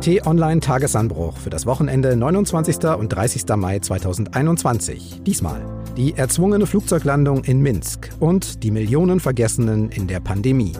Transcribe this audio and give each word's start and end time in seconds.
T-Online 0.00 0.60
Tagesanbruch 0.60 1.36
für 1.36 1.50
das 1.50 1.66
Wochenende 1.66 2.16
29. 2.16 2.84
und 2.96 3.08
30. 3.08 3.44
Mai 3.56 3.80
2021. 3.80 5.22
Diesmal 5.26 5.60
die 5.96 6.14
erzwungene 6.14 6.66
Flugzeuglandung 6.66 7.42
in 7.42 7.60
Minsk 7.60 8.10
und 8.20 8.62
die 8.62 8.70
Millionen 8.70 9.18
Vergessenen 9.18 9.90
in 9.90 10.06
der 10.06 10.20
Pandemie. 10.20 10.74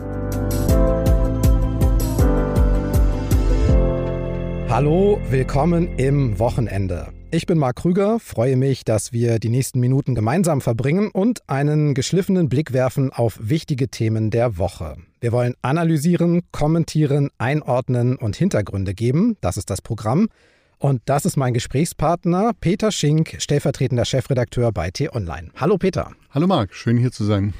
Hallo, 4.69 5.19
willkommen 5.29 5.97
im 5.97 6.39
Wochenende. 6.39 7.09
Ich 7.31 7.45
bin 7.45 7.57
Marc 7.57 7.75
Krüger, 7.75 8.19
freue 8.19 8.55
mich, 8.55 8.85
dass 8.85 9.11
wir 9.11 9.39
die 9.39 9.49
nächsten 9.49 9.81
Minuten 9.81 10.15
gemeinsam 10.15 10.61
verbringen 10.61 11.11
und 11.11 11.41
einen 11.49 11.93
geschliffenen 11.93 12.47
Blick 12.47 12.71
werfen 12.71 13.11
auf 13.11 13.37
wichtige 13.41 13.89
Themen 13.89 14.31
der 14.31 14.57
Woche. 14.57 14.95
Wir 15.21 15.33
wollen 15.33 15.55
analysieren, 15.61 16.43
kommentieren, 16.51 17.29
einordnen 17.37 18.15
und 18.15 18.37
Hintergründe 18.37 18.93
geben. 18.93 19.35
Das 19.41 19.57
ist 19.57 19.69
das 19.69 19.81
Programm. 19.81 20.29
Und 20.77 21.01
das 21.05 21.25
ist 21.25 21.35
mein 21.35 21.53
Gesprächspartner 21.53 22.51
Peter 22.61 22.89
Schink, 22.89 23.35
stellvertretender 23.39 24.05
Chefredakteur 24.05 24.71
bei 24.71 24.91
T-Online. 24.91 25.49
Hallo 25.57 25.77
Peter. 25.77 26.11
Hallo 26.29 26.47
Marc, 26.47 26.73
schön 26.73 26.95
hier 26.95 27.11
zu 27.11 27.25
sein. 27.25 27.53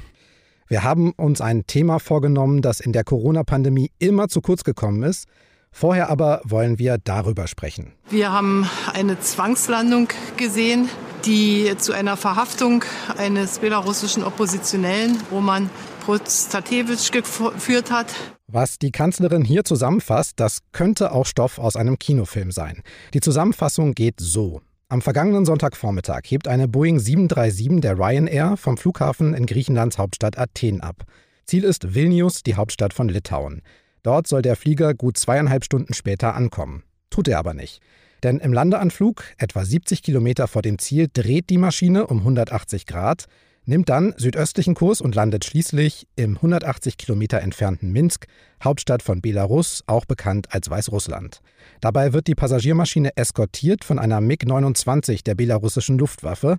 Wir 0.68 0.84
haben 0.84 1.12
uns 1.12 1.42
ein 1.42 1.66
Thema 1.66 1.98
vorgenommen, 1.98 2.62
das 2.62 2.80
in 2.80 2.92
der 2.92 3.04
Corona-Pandemie 3.04 3.90
immer 3.98 4.28
zu 4.28 4.40
kurz 4.40 4.64
gekommen 4.64 5.02
ist, 5.02 5.28
Vorher 5.72 6.10
aber 6.10 6.40
wollen 6.44 6.78
wir 6.78 6.98
darüber 6.98 7.46
sprechen. 7.46 7.92
Wir 8.10 8.32
haben 8.32 8.68
eine 8.92 9.20
Zwangslandung 9.20 10.08
gesehen, 10.36 10.88
die 11.24 11.74
zu 11.78 11.92
einer 11.92 12.16
Verhaftung 12.16 12.84
eines 13.16 13.58
belarussischen 13.58 14.22
Oppositionellen, 14.22 15.18
Roman 15.30 15.70
Prostatewitsch, 16.04 17.12
geführt 17.12 17.90
hat. 17.90 18.06
Was 18.46 18.78
die 18.78 18.90
Kanzlerin 18.90 19.44
hier 19.44 19.64
zusammenfasst, 19.64 20.40
das 20.40 20.60
könnte 20.72 21.12
auch 21.12 21.26
Stoff 21.26 21.58
aus 21.58 21.76
einem 21.76 21.98
Kinofilm 21.98 22.50
sein. 22.50 22.82
Die 23.14 23.20
Zusammenfassung 23.20 23.94
geht 23.94 24.16
so. 24.18 24.60
Am 24.88 25.02
vergangenen 25.02 25.44
Sonntagvormittag 25.44 26.22
hebt 26.24 26.48
eine 26.48 26.66
Boeing 26.66 26.98
737 26.98 27.80
der 27.80 27.96
Ryanair 27.96 28.56
vom 28.56 28.76
Flughafen 28.76 29.34
in 29.34 29.46
Griechenlands 29.46 29.98
Hauptstadt 29.98 30.36
Athen 30.36 30.80
ab. 30.80 31.04
Ziel 31.46 31.62
ist 31.62 31.94
Vilnius, 31.94 32.42
die 32.42 32.56
Hauptstadt 32.56 32.92
von 32.92 33.08
Litauen. 33.08 33.62
Dort 34.02 34.26
soll 34.26 34.42
der 34.42 34.56
Flieger 34.56 34.94
gut 34.94 35.16
zweieinhalb 35.16 35.64
Stunden 35.64 35.94
später 35.94 36.34
ankommen. 36.34 36.82
Tut 37.10 37.28
er 37.28 37.38
aber 37.38 37.54
nicht. 37.54 37.80
Denn 38.22 38.38
im 38.38 38.52
Landeanflug, 38.52 39.24
etwa 39.38 39.64
70 39.64 40.02
Kilometer 40.02 40.48
vor 40.48 40.62
dem 40.62 40.78
Ziel, 40.78 41.08
dreht 41.12 41.50
die 41.50 41.58
Maschine 41.58 42.06
um 42.06 42.18
180 42.18 42.86
Grad, 42.86 43.26
nimmt 43.64 43.88
dann 43.88 44.14
südöstlichen 44.16 44.74
Kurs 44.74 45.00
und 45.00 45.14
landet 45.14 45.44
schließlich 45.44 46.06
im 46.16 46.36
180 46.36 46.96
Kilometer 46.96 47.40
entfernten 47.40 47.92
Minsk, 47.92 48.26
Hauptstadt 48.62 49.02
von 49.02 49.20
Belarus, 49.20 49.84
auch 49.86 50.04
bekannt 50.04 50.48
als 50.50 50.68
Weißrussland. 50.68 51.40
Dabei 51.80 52.12
wird 52.12 52.26
die 52.26 52.34
Passagiermaschine 52.34 53.16
eskortiert 53.16 53.84
von 53.84 53.98
einer 53.98 54.20
MiG-29 54.20 55.24
der 55.24 55.34
belarussischen 55.34 55.98
Luftwaffe. 55.98 56.58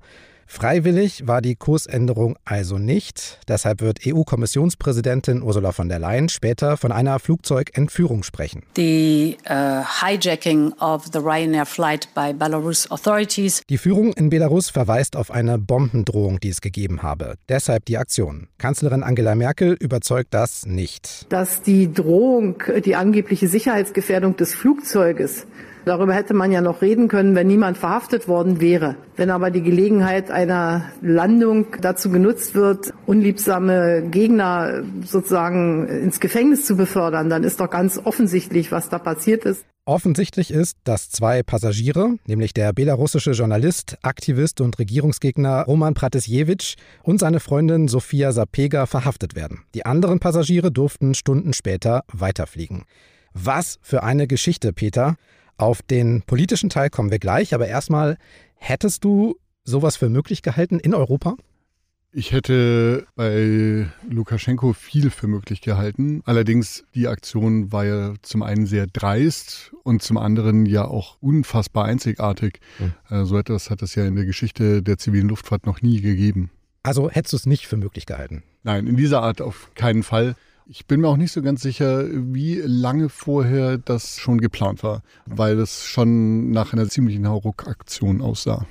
Freiwillig 0.54 1.28
war 1.28 1.42
die 1.42 1.56
Kursänderung 1.56 2.36
also 2.44 2.78
nicht. 2.78 3.40
Deshalb 3.48 3.80
wird 3.80 4.00
EU-Kommissionspräsidentin 4.06 5.44
Ursula 5.44 5.72
von 5.72 5.88
der 5.88 5.98
Leyen 5.98 6.28
später 6.28 6.76
von 6.76 6.92
einer 6.92 7.20
Flugzeugentführung 7.20 8.24
sprechen. 8.24 8.64
The 8.76 9.38
uh, 9.50 9.82
hijacking 10.04 10.74
of 10.74 11.06
the 11.14 11.20
Ryanair 11.20 11.66
flight 11.66 12.10
by 12.14 12.34
Belarus 12.34 12.92
authorities. 12.92 13.62
Die 13.70 13.78
Führung 13.78 14.12
in 14.12 14.30
Belarus 14.30 14.70
verweist 14.70 15.16
auf 15.16 15.32
eine 15.32 15.58
Bombendrohung, 15.58 16.42
die 16.42 16.50
es 16.50 16.60
gegeben 16.60 17.02
habe. 17.02 17.36
Deshalb 17.48 17.86
die 17.86 17.98
Aktion. 17.98 18.50
Kanzlerin 18.58 19.04
Angela 19.04 19.36
Merkel 19.36 19.78
überzeugt 19.80 20.34
das 20.34 20.66
nicht. 20.66 21.28
Dass 21.30 21.62
die 21.62 21.94
Drohung, 21.94 22.62
die 22.84 22.96
angebliche 22.96 23.48
Sicherheitsgefährdung 23.48 24.36
des 24.36 24.54
Flugzeuges 24.54 25.48
Darüber 25.86 26.14
hätte 26.14 26.34
man 26.34 26.52
ja 26.52 26.62
noch 26.62 26.82
reden 26.82 27.08
können, 27.08 27.36
wenn 27.36 27.48
niemand 27.48 27.78
verhaftet 27.78 28.28
worden 28.28 28.62
wäre. 28.62 28.96
Wenn 29.16 29.30
aber 29.30 29.52
die 29.52 29.64
Gelegenheit 29.64 30.30
einer 30.30 30.86
Landung 31.02 31.68
dazu 31.82 32.10
genutzt 32.10 32.56
wird, 32.56 32.94
unliebsame 33.06 34.04
Gegner 34.10 34.84
sozusagen 35.04 35.88
ins 35.88 36.20
Gefängnis 36.20 36.66
zu 36.66 36.76
befördern, 36.78 37.30
dann 37.30 37.44
ist 37.44 37.60
doch 37.60 37.70
ganz 37.70 38.00
offensichtlich, 38.04 38.72
was 38.72 38.90
da 38.90 39.00
passiert 39.00 39.46
ist. 39.46 39.66
Offensichtlich 39.86 40.52
ist, 40.52 40.78
dass 40.84 41.10
zwei 41.10 41.42
Passagiere, 41.42 42.18
nämlich 42.28 42.54
der 42.54 42.72
belarussische 42.72 43.32
Journalist, 43.32 43.98
Aktivist 44.04 44.62
und 44.62 44.78
Regierungsgegner 44.78 45.64
Roman 45.64 45.96
Pratisjewitsch 45.96 46.76
und 47.02 47.20
seine 47.20 47.40
Freundin 47.40 47.88
Sofia 47.88 48.32
Sapega 48.32 48.86
verhaftet 48.86 49.36
werden. 49.36 49.64
Die 49.74 49.86
anderen 49.86 50.20
Passagiere 50.20 50.72
durften 50.72 51.16
Stunden 51.16 51.54
später 51.54 52.04
weiterfliegen. 52.14 52.84
Was 53.34 53.80
für 53.82 54.04
eine 54.04 54.28
Geschichte, 54.28 54.72
Peter. 54.72 55.16
Auf 55.62 55.84
den 55.84 56.24
politischen 56.24 56.72
Teil 56.72 56.90
kommen 56.90 57.12
wir 57.12 57.20
gleich, 57.20 57.54
aber 57.54 57.68
erstmal, 57.68 58.18
hättest 58.56 59.04
du 59.04 59.38
sowas 59.64 59.96
für 59.96 60.10
möglich 60.10 60.42
gehalten 60.42 60.80
in 60.80 60.96
Europa? 60.96 61.36
Ich 62.12 62.32
hätte 62.32 63.06
bei 63.16 63.86
Lukaschenko 64.10 64.74
viel 64.74 65.12
für 65.12 65.28
möglich 65.28 65.62
gehalten. 65.62 66.24
Allerdings, 66.26 66.84
die 66.96 67.08
Aktion 67.08 67.72
war 67.72 67.86
ja 67.86 68.16
zum 68.24 68.42
einen 68.42 68.66
sehr 68.66 68.88
dreist 68.88 69.72
und 69.84 70.02
zum 70.02 70.18
anderen 70.18 70.66
ja 70.66 70.86
auch 70.86 71.18
unfassbar 71.22 71.86
einzigartig. 71.86 72.60
Mhm. 72.80 73.26
So 73.26 73.38
etwas 73.38 73.70
hat 73.70 73.84
es 73.84 73.94
ja 73.94 74.04
in 74.08 74.16
der 74.16 74.26
Geschichte 74.26 74.82
der 74.82 74.98
zivilen 74.98 75.30
Luftfahrt 75.30 75.68
noch 75.68 75.84
nie 75.84 76.02
gegeben. 76.02 76.50
Also 76.82 77.08
hättest 77.12 77.34
du 77.34 77.38
es 77.38 77.46
nicht 77.46 77.68
für 77.68 77.78
möglich 77.78 78.08
gehalten? 78.08 78.42
Nein, 78.64 78.88
in 78.88 78.98
dieser 78.98 79.22
Art 79.22 79.42
auf 79.42 79.70
keinen 79.76 80.02
Fall. 80.02 80.36
Ich 80.74 80.86
bin 80.86 81.02
mir 81.02 81.10
auch 81.10 81.18
nicht 81.18 81.34
so 81.34 81.42
ganz 81.42 81.62
sicher, 81.62 82.06
wie 82.10 82.62
lange 82.64 83.10
vorher 83.10 83.78
das 83.78 84.18
schon 84.18 84.40
geplant 84.40 84.84
war, 84.84 85.04
weil 85.26 85.60
es 85.60 85.84
schon 85.84 86.52
nach 86.52 86.72
einer 86.72 86.88
ziemlichen 86.88 87.28
Hauruck-Aktion 87.28 88.22
aussah. 88.22 88.66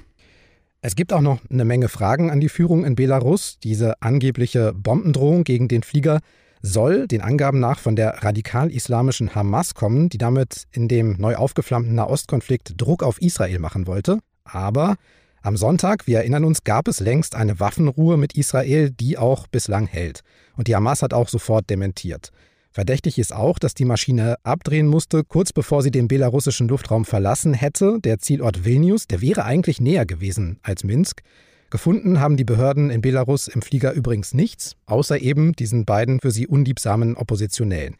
Es 0.81 0.97
gibt 0.97 1.12
auch 1.12 1.21
noch 1.21 1.41
eine 1.50 1.66
Menge 1.66 1.91
Fragen 1.91 2.31
an 2.31 2.41
die 2.41 2.49
Führung 2.49 2.87
in 2.87 2.94
Belarus. 2.94 3.59
Diese 3.59 4.00
angebliche 4.00 4.72
Bombendrohung 4.72 5.44
gegen 5.44 5.69
den 5.69 5.83
Flieger 5.83 6.21
soll 6.62 7.06
den 7.06 7.21
Angaben 7.21 7.61
nach 7.61 7.78
von 7.78 7.97
der 7.97 8.25
radikal-islamischen 8.25 9.34
Hamas 9.34 9.75
kommen, 9.75 10.09
die 10.09 10.17
damit 10.17 10.69
in 10.72 10.88
dem 10.88 11.17
neu 11.19 11.37
aufgeflammten 11.37 11.94
Nahostkonflikt 11.94 12.81
Druck 12.81 13.03
auf 13.03 13.21
Israel 13.21 13.59
machen 13.59 13.87
wollte. 13.87 14.21
Aber 14.44 14.97
am 15.43 15.56
Sonntag, 15.56 16.06
wir 16.06 16.19
erinnern 16.19 16.45
uns, 16.45 16.65
gab 16.65 16.87
es 16.87 17.01
längst 17.01 17.34
eine 17.34 17.61
Waffenruhe 17.61 18.17
mit 18.17 18.37
Israel, 18.37 18.91
die 18.91 19.17
auch 19.17 19.47
bislang 19.47 19.87
hält. 19.87 20.21
Und 20.56 20.69
die 20.69 20.77
Hamas 20.77 21.03
hat 21.03 21.15
auch 21.15 21.28
sofort 21.28 21.71
dementiert. 21.71 22.31
Verdächtig 22.73 23.19
ist 23.19 23.34
auch, 23.34 23.59
dass 23.59 23.75
die 23.75 23.84
Maschine 23.84 24.37
abdrehen 24.45 24.87
musste, 24.87 25.25
kurz 25.25 25.53
bevor 25.53 25.83
sie 25.83 25.91
den 25.91 26.09
belarussischen 26.09 26.69
Luftraum 26.69 27.05
verlassen 27.05 27.53
hätte. 27.55 27.99
Der 28.05 28.19
Zielort 28.19 28.65
Vilnius, 28.65 29.06
der 29.06 29.21
wäre 29.21 29.45
eigentlich 29.45 29.81
näher 29.81 30.06
gewesen 30.06 30.59
als 30.62 30.84
Minsk. 30.84 31.23
Gefunden 31.71 32.21
haben 32.21 32.37
die 32.37 32.45
Behörden 32.45 32.91
in 32.91 33.00
Belarus 33.00 33.49
im 33.49 33.62
Flieger 33.62 33.93
übrigens 33.93 34.34
nichts, 34.34 34.77
außer 34.87 35.21
eben 35.21 35.53
diesen 35.53 35.84
beiden 35.84 36.21
für 36.21 36.31
sie 36.31 36.47
unliebsamen 36.47 37.17
Oppositionellen. 37.17 37.97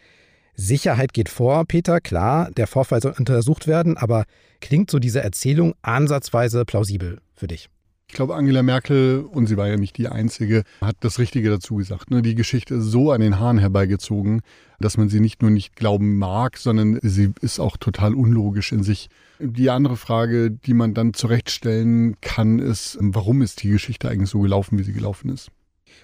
Sicherheit 0.55 1.13
geht 1.13 1.29
vor, 1.29 1.65
Peter, 1.65 2.01
klar, 2.01 2.51
der 2.53 2.67
Vorfall 2.67 3.01
soll 3.01 3.15
untersucht 3.19 3.67
werden, 3.67 3.97
aber 3.97 4.25
klingt 4.61 4.91
so 4.91 4.99
diese 4.99 5.23
Erzählung 5.23 5.75
ansatzweise 5.83 6.65
plausibel 6.65 7.21
für 7.35 7.47
dich? 7.47 7.69
Ich 8.11 8.17
glaube, 8.17 8.35
Angela 8.35 8.65
Merkel, 8.65 9.21
und 9.21 9.47
sie 9.47 9.57
war 9.57 9.69
ja 9.69 9.77
nicht 9.77 9.97
die 9.97 10.09
Einzige, 10.09 10.65
hat 10.81 10.97
das 10.99 11.21
Richtige 11.21 11.49
dazu 11.49 11.77
gesagt. 11.77 12.11
Ne? 12.11 12.23
Die 12.23 12.35
Geschichte 12.35 12.75
ist 12.75 12.87
so 12.87 13.13
an 13.13 13.21
den 13.21 13.39
Haaren 13.39 13.59
herbeigezogen, 13.59 14.41
dass 14.81 14.97
man 14.97 15.09
sie 15.09 15.21
nicht 15.21 15.43
nur 15.43 15.53
nicht 15.53 15.77
glauben 15.77 16.19
mag, 16.19 16.59
sondern 16.59 16.99
sie 17.03 17.33
ist 17.41 17.61
auch 17.61 17.77
total 17.77 18.15
unlogisch 18.15 18.73
in 18.73 18.83
sich. 18.83 19.11
Die 19.39 19.71
andere 19.71 19.97
Frage, 19.97 20.51
die 20.51 20.75
man 20.75 20.93
dann 20.93 21.15
zurechtstellen 21.15 22.17
kann, 22.21 22.59
ist, 22.59 22.99
warum 23.01 23.43
ist 23.43 23.63
die 23.63 23.71
Geschichte 23.71 24.09
eigentlich 24.09 24.31
so 24.31 24.41
gelaufen, 24.41 24.77
wie 24.77 24.83
sie 24.83 24.93
gelaufen 24.93 25.31
ist? 25.31 25.53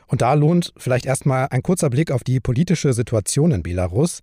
Und 0.06 0.22
da 0.22 0.34
lohnt 0.34 0.72
vielleicht 0.76 1.06
erstmal 1.06 1.48
ein 1.50 1.62
kurzer 1.62 1.90
Blick 1.90 2.10
auf 2.10 2.24
die 2.24 2.40
politische 2.40 2.92
Situation 2.92 3.50
in 3.50 3.62
Belarus. 3.62 4.20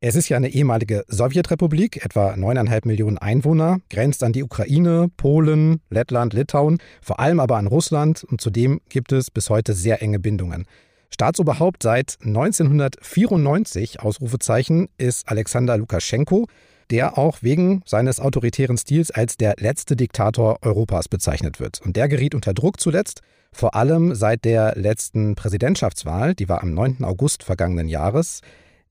Es 0.00 0.14
ist 0.14 0.28
ja 0.28 0.36
eine 0.36 0.50
ehemalige 0.50 1.04
Sowjetrepublik, 1.08 2.04
etwa 2.04 2.34
9,5 2.34 2.86
Millionen 2.86 3.18
Einwohner, 3.18 3.78
grenzt 3.90 4.22
an 4.22 4.32
die 4.32 4.44
Ukraine, 4.44 5.10
Polen, 5.16 5.80
Lettland, 5.90 6.34
Litauen, 6.34 6.78
vor 7.02 7.18
allem 7.18 7.40
aber 7.40 7.56
an 7.56 7.66
Russland 7.66 8.22
und 8.22 8.40
zudem 8.40 8.80
gibt 8.88 9.10
es 9.10 9.32
bis 9.32 9.50
heute 9.50 9.72
sehr 9.72 10.00
enge 10.00 10.20
Bindungen. 10.20 10.66
Staatsoberhaupt 11.10 11.82
seit 11.82 12.18
1994, 12.22 14.00
Ausrufezeichen, 14.00 14.88
ist 14.98 15.28
Alexander 15.28 15.76
Lukaschenko, 15.76 16.46
der 16.90 17.18
auch 17.18 17.42
wegen 17.42 17.82
seines 17.84 18.20
autoritären 18.20 18.78
Stils 18.78 19.10
als 19.10 19.36
der 19.36 19.54
letzte 19.58 19.96
Diktator 19.96 20.58
Europas 20.62 21.08
bezeichnet 21.08 21.60
wird. 21.60 21.80
Und 21.84 21.96
der 21.96 22.08
geriet 22.08 22.34
unter 22.34 22.54
Druck 22.54 22.80
zuletzt, 22.80 23.20
vor 23.52 23.74
allem 23.74 24.14
seit 24.14 24.44
der 24.44 24.74
letzten 24.76 25.34
Präsidentschaftswahl, 25.34 26.34
die 26.34 26.48
war 26.48 26.62
am 26.62 26.74
9. 26.74 27.04
August 27.04 27.42
vergangenen 27.42 27.88
Jahres. 27.88 28.40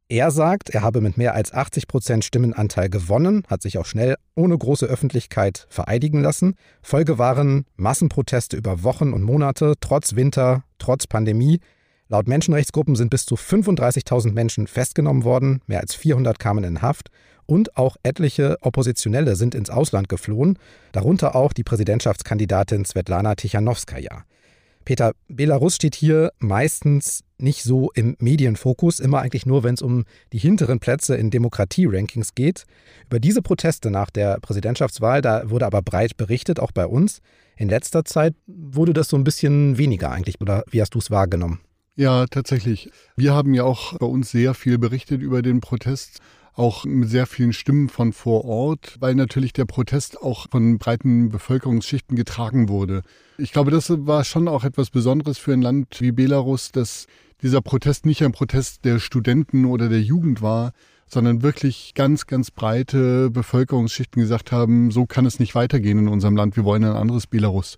Er 0.09 0.31
sagt, 0.31 0.69
er 0.69 0.83
habe 0.83 1.01
mit 1.01 1.17
mehr 1.17 1.35
als 1.35 1.51
80 1.51 1.87
Prozent 1.87 2.23
Stimmenanteil 2.23 2.89
gewonnen, 2.89 3.43
hat 3.49 3.61
sich 3.61 3.77
auch 3.77 3.85
schnell 3.85 4.15
ohne 4.35 4.57
große 4.57 4.85
Öffentlichkeit 4.85 5.67
vereidigen 5.69 6.21
lassen. 6.21 6.55
Folge 6.81 7.17
waren 7.17 7.65
Massenproteste 7.75 8.55
über 8.55 8.83
Wochen 8.83 9.11
und 9.11 9.23
Monate, 9.23 9.73
trotz 9.81 10.15
Winter, 10.15 10.63
trotz 10.79 11.07
Pandemie. 11.07 11.59
Laut 12.07 12.29
Menschenrechtsgruppen 12.29 12.95
sind 12.95 13.09
bis 13.09 13.25
zu 13.25 13.35
35.000 13.35 14.31
Menschen 14.31 14.67
festgenommen 14.67 15.25
worden, 15.25 15.61
mehr 15.67 15.81
als 15.81 15.93
400 15.93 16.39
kamen 16.39 16.63
in 16.63 16.81
Haft 16.81 17.09
und 17.47 17.75
auch 17.75 17.97
etliche 18.03 18.57
Oppositionelle 18.61 19.35
sind 19.35 19.55
ins 19.55 19.71
Ausland 19.71 20.09
geflohen, 20.09 20.59
darunter 20.91 21.35
auch 21.35 21.53
die 21.53 21.63
Präsidentschaftskandidatin 21.63 22.85
Svetlana 22.85 23.33
Tichanowskaja. 23.33 24.23
Peter, 24.85 25.11
Belarus 25.27 25.75
steht 25.75 25.95
hier 25.95 26.31
meistens 26.39 27.25
nicht 27.37 27.63
so 27.63 27.91
im 27.93 28.15
Medienfokus, 28.19 29.01
immer 29.01 29.19
eigentlich 29.19 29.45
nur, 29.45 29.63
wenn 29.63 29.73
es 29.73 29.81
um 29.81 30.05
die 30.31 30.37
hinteren 30.37 30.79
Plätze 30.79 31.17
in 31.17 31.29
Demokratie-Rankings 31.29 32.35
geht. 32.35 32.63
Über 33.07 33.19
diese 33.19 33.41
Proteste 33.41 33.91
nach 33.91 34.09
der 34.09 34.39
Präsidentschaftswahl, 34.39 35.21
da 35.21 35.49
wurde 35.49 35.65
aber 35.65 35.81
breit 35.81 36.15
berichtet, 36.15 36.61
auch 36.61 36.71
bei 36.71 36.87
uns. 36.87 37.19
In 37.57 37.67
letzter 37.67 38.05
Zeit 38.05 38.33
wurde 38.45 38.93
das 38.93 39.09
so 39.09 39.17
ein 39.17 39.25
bisschen 39.25 39.77
weniger 39.77 40.11
eigentlich, 40.11 40.39
oder 40.39 40.63
wie 40.71 40.79
hast 40.81 40.95
du 40.95 40.99
es 40.99 41.11
wahrgenommen? 41.11 41.59
Ja, 41.97 42.25
tatsächlich. 42.27 42.89
Wir 43.17 43.33
haben 43.33 43.53
ja 43.53 43.63
auch 43.63 43.97
bei 43.97 44.05
uns 44.05 44.29
sehr 44.31 44.53
viel 44.53 44.77
berichtet 44.77 45.21
über 45.21 45.41
den 45.41 45.59
Protest 45.59 46.19
auch 46.57 46.85
mit 46.85 47.09
sehr 47.09 47.27
vielen 47.27 47.53
Stimmen 47.53 47.87
von 47.87 48.13
vor 48.13 48.45
Ort, 48.45 48.97
weil 48.99 49.15
natürlich 49.15 49.53
der 49.53 49.65
Protest 49.65 50.21
auch 50.21 50.49
von 50.49 50.77
breiten 50.79 51.29
Bevölkerungsschichten 51.29 52.15
getragen 52.15 52.67
wurde. 52.67 53.03
Ich 53.37 53.51
glaube, 53.51 53.71
das 53.71 53.89
war 53.89 54.23
schon 54.23 54.47
auch 54.47 54.63
etwas 54.63 54.89
Besonderes 54.89 55.37
für 55.37 55.53
ein 55.53 55.61
Land 55.61 56.01
wie 56.01 56.11
Belarus, 56.11 56.71
dass 56.71 57.05
dieser 57.43 57.61
Protest 57.61 58.05
nicht 58.05 58.23
ein 58.23 58.31
Protest 58.31 58.85
der 58.85 58.99
Studenten 58.99 59.65
oder 59.65 59.89
der 59.89 60.01
Jugend 60.01 60.41
war, 60.41 60.71
sondern 61.05 61.43
wirklich 61.43 61.93
ganz, 61.95 62.25
ganz 62.25 62.51
breite 62.51 63.29
Bevölkerungsschichten 63.29 64.21
gesagt 64.21 64.51
haben, 64.51 64.91
so 64.91 65.05
kann 65.05 65.25
es 65.25 65.39
nicht 65.39 65.55
weitergehen 65.55 65.99
in 65.99 66.07
unserem 66.07 66.35
Land, 66.35 66.57
wir 66.57 66.65
wollen 66.65 66.83
ein 66.83 66.95
anderes 66.95 67.27
Belarus. 67.27 67.77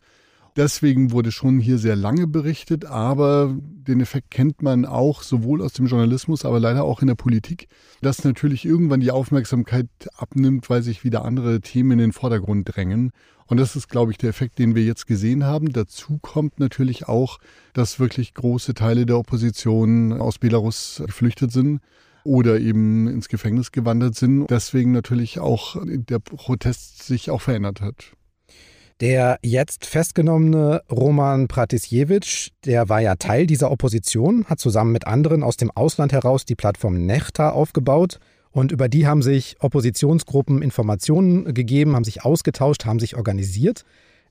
Deswegen 0.60 1.12
wurde 1.12 1.32
schon 1.32 1.62
hier 1.62 1.78
sehr 1.78 1.96
lange 1.96 2.28
berichtet, 2.28 2.84
aber 2.84 3.56
den 3.62 4.02
Effekt 4.02 4.30
kennt 4.30 4.62
man 4.62 4.84
auch 4.84 5.24
sowohl 5.24 5.62
aus 5.62 5.72
dem 5.72 5.86
Journalismus, 5.86 6.44
aber 6.44 6.60
leider 6.60 6.84
auch 6.84 7.00
in 7.00 7.08
der 7.08 7.16
Politik, 7.16 7.70
dass 8.02 8.26
natürlich 8.26 8.66
irgendwann 8.66 9.00
die 9.00 9.12
Aufmerksamkeit 9.12 9.88
abnimmt, 10.18 10.70
weil 10.70 10.82
sich 10.84 11.06
wieder 11.06 11.24
andere 11.24 11.62
Themen 11.62 11.92
in 11.92 12.00
den 12.00 12.12
Vordergrund 12.12 12.76
drängen. 12.76 13.12
Und 13.46 13.58
das 13.58 13.78
ist, 13.78 13.88
glaube 13.88 14.12
ich, 14.12 14.18
der 14.18 14.32
Effekt, 14.32 14.60
den 14.60 14.76
wir 14.76 14.84
jetzt 14.84 15.08
gesehen 15.08 15.46
haben. 15.46 15.72
Dazu 15.72 16.20
kommt 16.22 16.60
natürlich 16.60 17.08
auch, 17.08 17.40
dass 17.72 18.02
wirklich 18.02 18.34
große 18.34 18.74
Teile 18.74 19.06
der 19.06 19.18
Opposition 19.18 20.12
aus 20.12 20.40
Belarus 20.40 21.02
geflüchtet 21.06 21.54
sind 21.54 21.80
oder 22.26 22.60
eben 22.60 23.08
ins 23.08 23.30
Gefängnis 23.30 23.72
gewandert 23.72 24.16
sind. 24.16 24.48
Deswegen 24.50 24.92
natürlich 24.92 25.40
auch 25.40 25.78
der 25.86 26.20
Protest 26.20 27.04
sich 27.04 27.32
auch 27.32 27.40
verändert 27.40 27.80
hat. 27.80 28.12
Der 29.02 29.40
jetzt 29.42 29.86
festgenommene 29.86 30.82
Roman 30.92 31.48
Pratisjewitsch, 31.48 32.50
der 32.66 32.90
war 32.90 33.00
ja 33.00 33.16
Teil 33.16 33.48
dieser 33.48 33.72
Opposition, 33.72 34.44
hat 34.46 34.60
zusammen 34.60 34.92
mit 34.92 35.08
anderen 35.08 35.42
aus 35.42 35.56
dem 35.56 35.72
Ausland 35.72 36.12
heraus 36.12 36.44
die 36.44 36.56
Plattform 36.56 37.06
Nechta 37.06 37.52
aufgebaut 37.52 38.20
und 38.52 38.74
über 38.74 38.90
die 38.90 39.08
haben 39.08 39.22
sich 39.22 39.56
Oppositionsgruppen 39.62 40.62
Informationen 40.62 41.54
gegeben, 41.54 41.96
haben 41.96 42.04
sich 42.04 42.26
ausgetauscht, 42.26 42.84
haben 42.84 43.00
sich 43.00 43.16
organisiert. 43.16 43.86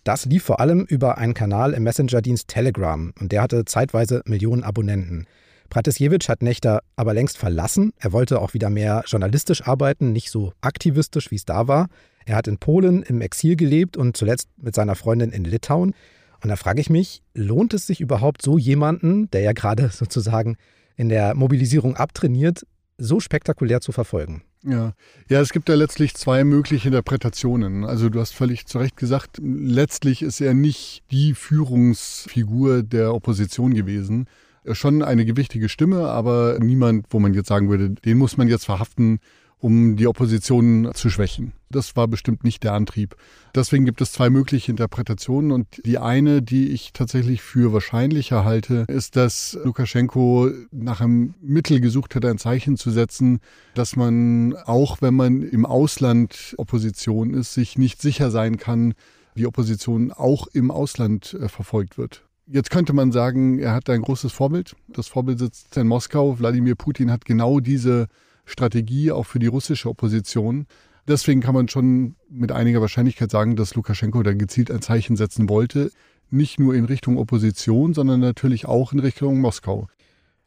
Das 0.04 0.26
lief 0.26 0.44
vor 0.44 0.60
allem 0.60 0.84
über 0.84 1.16
einen 1.16 1.32
Kanal 1.32 1.72
im 1.72 1.84
Messenger-Dienst 1.84 2.48
Telegram 2.48 3.14
und 3.18 3.32
der 3.32 3.40
hatte 3.40 3.64
zeitweise 3.64 4.20
Millionen 4.26 4.64
Abonnenten. 4.64 5.26
Pratisjewitsch 5.70 6.28
hat 6.28 6.42
Nechta 6.42 6.80
aber 6.96 7.14
längst 7.14 7.38
verlassen. 7.38 7.92
Er 7.98 8.12
wollte 8.12 8.40
auch 8.40 8.54
wieder 8.54 8.68
mehr 8.68 9.04
journalistisch 9.06 9.66
arbeiten, 9.66 10.12
nicht 10.12 10.30
so 10.30 10.52
aktivistisch, 10.60 11.30
wie 11.30 11.36
es 11.36 11.44
da 11.44 11.68
war. 11.68 11.88
Er 12.28 12.36
hat 12.36 12.46
in 12.46 12.58
Polen 12.58 13.02
im 13.02 13.22
Exil 13.22 13.56
gelebt 13.56 13.96
und 13.96 14.14
zuletzt 14.14 14.50
mit 14.58 14.74
seiner 14.74 14.94
Freundin 14.94 15.30
in 15.30 15.44
Litauen. 15.44 15.94
Und 16.42 16.50
da 16.50 16.56
frage 16.56 16.78
ich 16.78 16.90
mich, 16.90 17.22
lohnt 17.32 17.72
es 17.72 17.86
sich 17.86 18.02
überhaupt 18.02 18.42
so 18.42 18.58
jemanden, 18.58 19.30
der 19.30 19.40
ja 19.40 19.52
gerade 19.52 19.88
sozusagen 19.92 20.58
in 20.94 21.08
der 21.08 21.34
Mobilisierung 21.34 21.96
abtrainiert, 21.96 22.66
so 22.98 23.18
spektakulär 23.18 23.80
zu 23.80 23.92
verfolgen? 23.92 24.42
Ja. 24.62 24.92
ja, 25.30 25.40
es 25.40 25.52
gibt 25.52 25.70
da 25.70 25.74
letztlich 25.74 26.14
zwei 26.14 26.44
mögliche 26.44 26.88
Interpretationen. 26.88 27.86
Also 27.86 28.10
du 28.10 28.20
hast 28.20 28.34
völlig 28.34 28.66
zu 28.66 28.78
Recht 28.78 28.98
gesagt, 28.98 29.38
letztlich 29.40 30.20
ist 30.20 30.42
er 30.42 30.52
nicht 30.52 31.04
die 31.10 31.32
Führungsfigur 31.32 32.82
der 32.82 33.14
Opposition 33.14 33.72
gewesen. 33.72 34.26
Schon 34.72 35.02
eine 35.02 35.24
gewichtige 35.24 35.70
Stimme, 35.70 36.08
aber 36.08 36.58
niemand, 36.60 37.06
wo 37.08 37.20
man 37.20 37.32
jetzt 37.32 37.48
sagen 37.48 37.70
würde, 37.70 37.88
den 37.90 38.18
muss 38.18 38.36
man 38.36 38.48
jetzt 38.48 38.66
verhaften 38.66 39.20
um 39.60 39.96
die 39.96 40.06
Opposition 40.06 40.90
zu 40.94 41.10
schwächen. 41.10 41.52
Das 41.70 41.96
war 41.96 42.08
bestimmt 42.08 42.44
nicht 42.44 42.62
der 42.64 42.72
Antrieb. 42.72 43.16
Deswegen 43.54 43.84
gibt 43.84 44.00
es 44.00 44.12
zwei 44.12 44.30
mögliche 44.30 44.70
Interpretationen 44.70 45.52
und 45.52 45.66
die 45.84 45.98
eine, 45.98 46.42
die 46.42 46.68
ich 46.68 46.92
tatsächlich 46.92 47.42
für 47.42 47.72
wahrscheinlicher 47.72 48.44
halte, 48.44 48.84
ist, 48.88 49.16
dass 49.16 49.58
Lukaschenko 49.64 50.50
nach 50.70 51.00
einem 51.00 51.34
Mittel 51.42 51.80
gesucht 51.80 52.14
hat, 52.14 52.24
ein 52.24 52.38
Zeichen 52.38 52.76
zu 52.76 52.90
setzen, 52.90 53.40
dass 53.74 53.96
man 53.96 54.54
auch, 54.64 55.02
wenn 55.02 55.14
man 55.14 55.42
im 55.42 55.66
Ausland 55.66 56.54
Opposition 56.56 57.34
ist, 57.34 57.54
sich 57.54 57.76
nicht 57.76 58.00
sicher 58.00 58.30
sein 58.30 58.56
kann, 58.56 58.94
wie 59.34 59.46
Opposition 59.46 60.12
auch 60.12 60.46
im 60.48 60.70
Ausland 60.70 61.34
äh, 61.34 61.48
verfolgt 61.48 61.98
wird. 61.98 62.24
Jetzt 62.50 62.70
könnte 62.70 62.94
man 62.94 63.12
sagen, 63.12 63.58
er 63.58 63.74
hat 63.74 63.90
ein 63.90 64.00
großes 64.00 64.32
Vorbild. 64.32 64.74
Das 64.88 65.06
Vorbild 65.06 65.38
sitzt 65.38 65.76
in 65.76 65.86
Moskau. 65.86 66.38
Wladimir 66.38 66.76
Putin 66.76 67.10
hat 67.10 67.26
genau 67.26 67.60
diese 67.60 68.08
Strategie 68.48 69.12
auch 69.12 69.24
für 69.24 69.38
die 69.38 69.46
russische 69.46 69.88
Opposition. 69.88 70.66
Deswegen 71.06 71.40
kann 71.40 71.54
man 71.54 71.68
schon 71.68 72.16
mit 72.28 72.52
einiger 72.52 72.80
Wahrscheinlichkeit 72.80 73.30
sagen, 73.30 73.56
dass 73.56 73.74
Lukaschenko 73.74 74.22
da 74.22 74.34
gezielt 74.34 74.70
ein 74.70 74.82
Zeichen 74.82 75.16
setzen 75.16 75.48
wollte. 75.48 75.90
Nicht 76.30 76.58
nur 76.60 76.74
in 76.74 76.84
Richtung 76.84 77.16
Opposition, 77.16 77.94
sondern 77.94 78.20
natürlich 78.20 78.66
auch 78.66 78.92
in 78.92 78.98
Richtung 78.98 79.40
Moskau. 79.40 79.88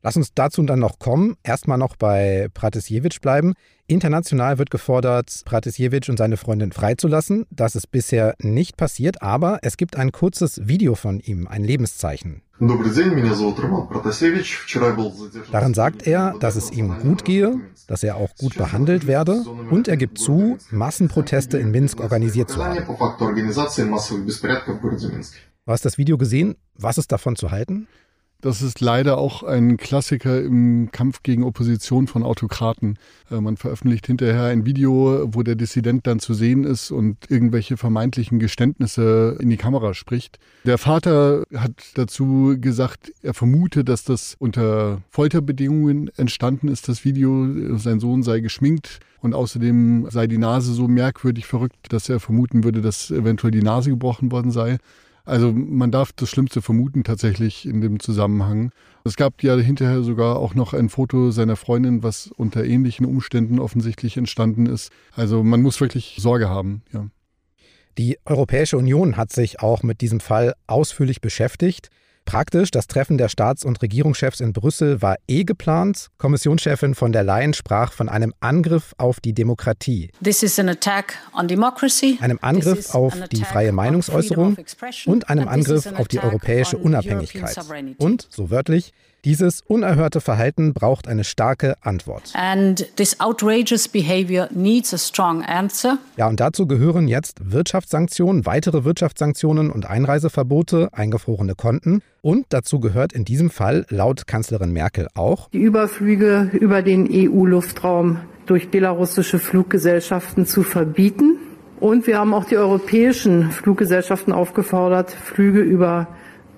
Lass 0.03 0.17
uns 0.17 0.33
dazu 0.33 0.63
dann 0.63 0.79
noch 0.79 0.97
kommen. 0.99 1.35
Erstmal 1.43 1.77
noch 1.77 1.95
bei 1.95 2.47
Pratisjewitsch 2.53 3.21
bleiben. 3.21 3.53
International 3.87 4.57
wird 4.57 4.71
gefordert, 4.71 5.41
Pratisjewitsch 5.45 6.09
und 6.09 6.17
seine 6.17 6.37
Freundin 6.37 6.71
freizulassen. 6.71 7.45
Das 7.51 7.75
ist 7.75 7.91
bisher 7.91 8.35
nicht 8.39 8.77
passiert, 8.77 9.21
aber 9.21 9.59
es 9.63 9.77
gibt 9.77 9.97
ein 9.97 10.11
kurzes 10.11 10.61
Video 10.65 10.95
von 10.95 11.19
ihm, 11.19 11.47
ein 11.47 11.63
Lebenszeichen. 11.63 12.41
Darin 15.51 15.73
sagt 15.73 16.07
er, 16.07 16.35
dass 16.39 16.55
es 16.55 16.71
ihm 16.71 16.97
gut 16.99 17.25
gehe, 17.25 17.59
dass 17.87 18.03
er 18.03 18.15
auch 18.15 18.35
gut 18.35 18.55
behandelt 18.55 19.07
werde 19.07 19.43
und 19.71 19.87
er 19.87 19.97
gibt 19.97 20.19
zu, 20.19 20.57
Massenproteste 20.69 21.57
in 21.57 21.71
Minsk 21.71 21.99
organisiert 21.99 22.49
zu 22.49 22.63
haben. 22.63 22.85
Du 25.65 25.71
hast 25.71 25.85
das 25.85 25.97
Video 25.97 26.17
gesehen. 26.17 26.55
Was 26.75 26.97
ist 26.97 27.11
davon 27.11 27.35
zu 27.35 27.51
halten? 27.51 27.87
Das 28.41 28.63
ist 28.63 28.81
leider 28.81 29.19
auch 29.19 29.43
ein 29.43 29.77
Klassiker 29.77 30.41
im 30.41 30.89
Kampf 30.91 31.21
gegen 31.21 31.43
Opposition 31.43 32.07
von 32.07 32.23
Autokraten. 32.23 32.97
Äh, 33.29 33.39
man 33.39 33.55
veröffentlicht 33.55 34.07
hinterher 34.07 34.45
ein 34.45 34.65
Video, 34.65 35.29
wo 35.31 35.43
der 35.43 35.53
Dissident 35.55 36.07
dann 36.07 36.19
zu 36.19 36.33
sehen 36.33 36.63
ist 36.63 36.89
und 36.89 37.29
irgendwelche 37.29 37.77
vermeintlichen 37.77 38.39
Geständnisse 38.39 39.37
in 39.39 39.51
die 39.51 39.57
Kamera 39.57 39.93
spricht. 39.93 40.39
Der 40.65 40.79
Vater 40.79 41.43
hat 41.55 41.73
dazu 41.93 42.55
gesagt, 42.59 43.13
er 43.21 43.35
vermute, 43.35 43.83
dass 43.83 44.03
das 44.03 44.35
unter 44.39 45.03
Folterbedingungen 45.09 46.09
entstanden 46.17 46.67
ist, 46.67 46.89
das 46.89 47.05
Video. 47.05 47.77
Sein 47.77 47.99
Sohn 47.99 48.23
sei 48.23 48.39
geschminkt 48.39 49.01
und 49.21 49.35
außerdem 49.35 50.07
sei 50.09 50.25
die 50.25 50.39
Nase 50.39 50.73
so 50.73 50.87
merkwürdig 50.87 51.45
verrückt, 51.45 51.93
dass 51.93 52.09
er 52.09 52.19
vermuten 52.19 52.63
würde, 52.63 52.81
dass 52.81 53.11
eventuell 53.11 53.51
die 53.51 53.61
Nase 53.61 53.91
gebrochen 53.91 54.31
worden 54.31 54.49
sei. 54.49 54.79
Also 55.25 55.51
man 55.51 55.91
darf 55.91 56.11
das 56.13 56.29
Schlimmste 56.29 56.61
vermuten 56.61 57.03
tatsächlich 57.03 57.65
in 57.65 57.81
dem 57.81 57.99
Zusammenhang. 57.99 58.71
Es 59.03 59.15
gab 59.15 59.43
ja 59.43 59.55
hinterher 59.57 60.03
sogar 60.03 60.37
auch 60.37 60.55
noch 60.55 60.73
ein 60.73 60.89
Foto 60.89 61.31
seiner 61.31 61.55
Freundin, 61.55 62.03
was 62.03 62.27
unter 62.27 62.63
ähnlichen 62.63 63.05
Umständen 63.05 63.59
offensichtlich 63.59 64.17
entstanden 64.17 64.65
ist. 64.65 64.91
Also 65.15 65.43
man 65.43 65.61
muss 65.61 65.79
wirklich 65.79 66.17
Sorge 66.19 66.49
haben, 66.49 66.83
ja. 66.91 67.07
Die 67.97 68.17
Europäische 68.25 68.77
Union 68.77 69.17
hat 69.17 69.33
sich 69.33 69.59
auch 69.59 69.83
mit 69.83 69.99
diesem 69.99 70.21
Fall 70.21 70.53
ausführlich 70.65 71.19
beschäftigt. 71.19 71.89
Praktisch, 72.25 72.71
das 72.71 72.87
Treffen 72.87 73.17
der 73.17 73.29
Staats- 73.29 73.65
und 73.65 73.81
Regierungschefs 73.81 74.39
in 74.39 74.53
Brüssel 74.53 75.01
war 75.01 75.17
eh 75.27 75.43
geplant. 75.43 76.07
Kommissionschefin 76.17 76.95
von 76.95 77.11
der 77.11 77.23
Leyen 77.23 77.53
sprach 77.53 77.91
von 77.91 78.09
einem 78.09 78.33
Angriff 78.39 78.93
auf 78.97 79.19
die 79.19 79.33
Demokratie. 79.33 80.11
Einem 82.21 82.39
Angriff 82.41 82.95
auf 82.95 83.13
die 83.31 83.43
freie 83.43 83.71
Meinungsäußerung 83.71 84.57
und 85.05 85.29
einem 85.29 85.47
Angriff 85.47 85.85
auf 85.97 86.07
die 86.07 86.19
europäische 86.19 86.77
Unabhängigkeit. 86.77 87.57
Und, 87.97 88.27
so 88.29 88.49
wörtlich, 88.49 88.93
dieses 89.25 89.61
unerhörte 89.61 90.21
Verhalten 90.21 90.73
braucht 90.73 91.07
eine 91.07 91.23
starke 91.23 91.75
Antwort. 91.81 92.31
Ja, 96.17 96.27
und 96.27 96.39
dazu 96.39 96.67
gehören 96.67 97.07
jetzt 97.07 97.51
Wirtschaftssanktionen, 97.51 98.45
weitere 98.45 98.83
Wirtschaftssanktionen 98.83 99.69
und 99.69 99.85
Einreiseverbote, 99.85 100.89
eingefrorene 100.91 101.55
Konten. 101.55 102.01
Und 102.21 102.45
dazu 102.49 102.79
gehört 102.79 103.13
in 103.13 103.25
diesem 103.25 103.49
Fall 103.49 103.85
laut 103.89 104.27
Kanzlerin 104.27 104.71
Merkel 104.71 105.07
auch 105.15 105.49
die 105.49 105.59
Überflüge 105.59 106.49
über 106.53 106.81
den 106.81 107.07
EU-Luftraum 107.11 108.19
durch 108.45 108.69
belarussische 108.69 109.39
Fluggesellschaften 109.39 110.45
zu 110.45 110.63
verbieten. 110.63 111.37
Und 111.79 112.05
wir 112.05 112.19
haben 112.19 112.33
auch 112.33 112.45
die 112.45 112.57
europäischen 112.57 113.49
Fluggesellschaften 113.49 114.33
aufgefordert, 114.33 115.09
Flüge 115.09 115.61
über 115.61 116.07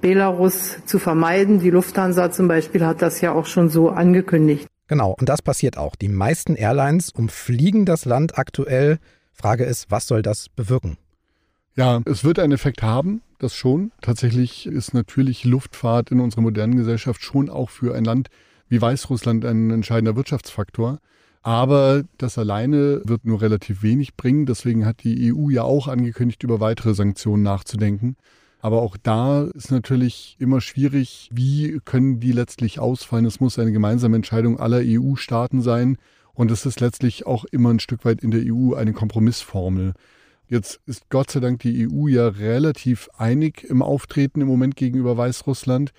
Belarus 0.04 0.86
zu 0.86 1.00
vermeiden. 1.00 1.62
Die 1.62 1.70
Lufthansa 1.70 2.30
zum 2.30 2.50
Beispiel 2.50 2.86
hat 2.86 3.02
das 3.02 3.22
ja 3.22 3.32
auch 3.32 3.46
schon 3.46 3.70
so 3.70 3.90
angekündigt. 3.90 4.68
Genau, 4.88 5.16
und 5.18 5.30
das 5.30 5.42
passiert 5.42 5.78
auch. 5.78 5.96
Die 5.96 6.10
meisten 6.10 6.56
Airlines 6.56 7.10
umfliegen 7.10 7.86
das 7.86 8.04
Land 8.04 8.38
aktuell. 8.38 9.00
Frage 9.32 9.64
ist, 9.64 9.90
was 9.92 10.06
soll 10.06 10.22
das 10.22 10.50
bewirken? 10.50 10.98
Ja, 11.78 12.02
es 12.04 12.26
wird 12.26 12.38
einen 12.40 12.52
Effekt 12.52 12.84
haben, 12.84 13.22
das 13.40 13.56
schon. 13.56 13.94
Tatsächlich 14.02 14.68
ist 14.68 14.94
natürlich 14.94 15.46
Luftfahrt 15.46 16.12
in 16.12 16.20
unserer 16.20 16.42
modernen 16.42 16.76
Gesellschaft 16.76 17.24
schon 17.24 17.50
auch 17.50 17.70
für 17.70 17.96
ein 17.96 18.04
Land 18.04 18.28
wie 18.68 18.82
Weißrussland 18.82 19.46
ein 19.46 19.72
entscheidender 19.72 20.18
Wirtschaftsfaktor. 20.18 21.00
Aber 21.44 22.04
das 22.18 22.38
alleine 22.38 23.02
wird 23.06 23.24
nur 23.24 23.42
relativ 23.42 23.84
wenig 23.84 24.18
bringen. 24.18 24.46
Deswegen 24.46 24.86
hat 24.86 25.06
die 25.06 25.34
EU 25.34 25.50
ja 25.50 25.64
auch 25.64 25.88
angekündigt, 25.88 26.44
über 26.44 26.60
weitere 26.60 26.94
Sanktionen 26.94 27.44
nachzudenken. 27.44 28.18
Aber 28.64 28.82
auch 28.82 28.96
da 28.96 29.44
ist 29.44 29.72
natürlich 29.72 30.38
immer 30.40 30.62
schwierig, 30.62 31.30
wie 31.34 31.82
können 31.84 32.22
die 32.22 32.32
letztlich 32.32 32.80
ausfallen. 32.80 33.26
Es 33.26 33.42
muss 33.42 33.60
eine 33.60 33.74
gemeinsame 33.74 34.16
Entscheidung 34.16 34.58
aller 34.58 34.80
EU-Staaten 34.82 35.62
sein. 35.62 35.98
Und 36.34 36.50
es 36.50 36.66
ist 36.66 36.80
letztlich 36.80 37.26
auch 37.26 37.44
immer 37.44 37.72
ein 37.72 37.82
Stück 37.82 38.06
weit 38.06 38.22
in 38.24 38.32
der 38.32 38.42
EU 38.46 38.74
eine 38.74 38.94
Kompromissformel. 38.94 39.96
Jetzt 40.48 40.80
ist 40.86 41.10
Gott 41.10 41.30
sei 41.30 41.42
Dank 41.42 41.60
die 41.60 41.90
EU 41.90 42.08
ja 42.08 42.30
relativ 42.30 43.10
einig 43.18 43.66
im 43.66 43.82
Auftreten 43.82 44.40
im 44.40 44.48
Moment 44.48 44.78
gegenüber 44.78 45.18
Weißrussland. 45.18 45.92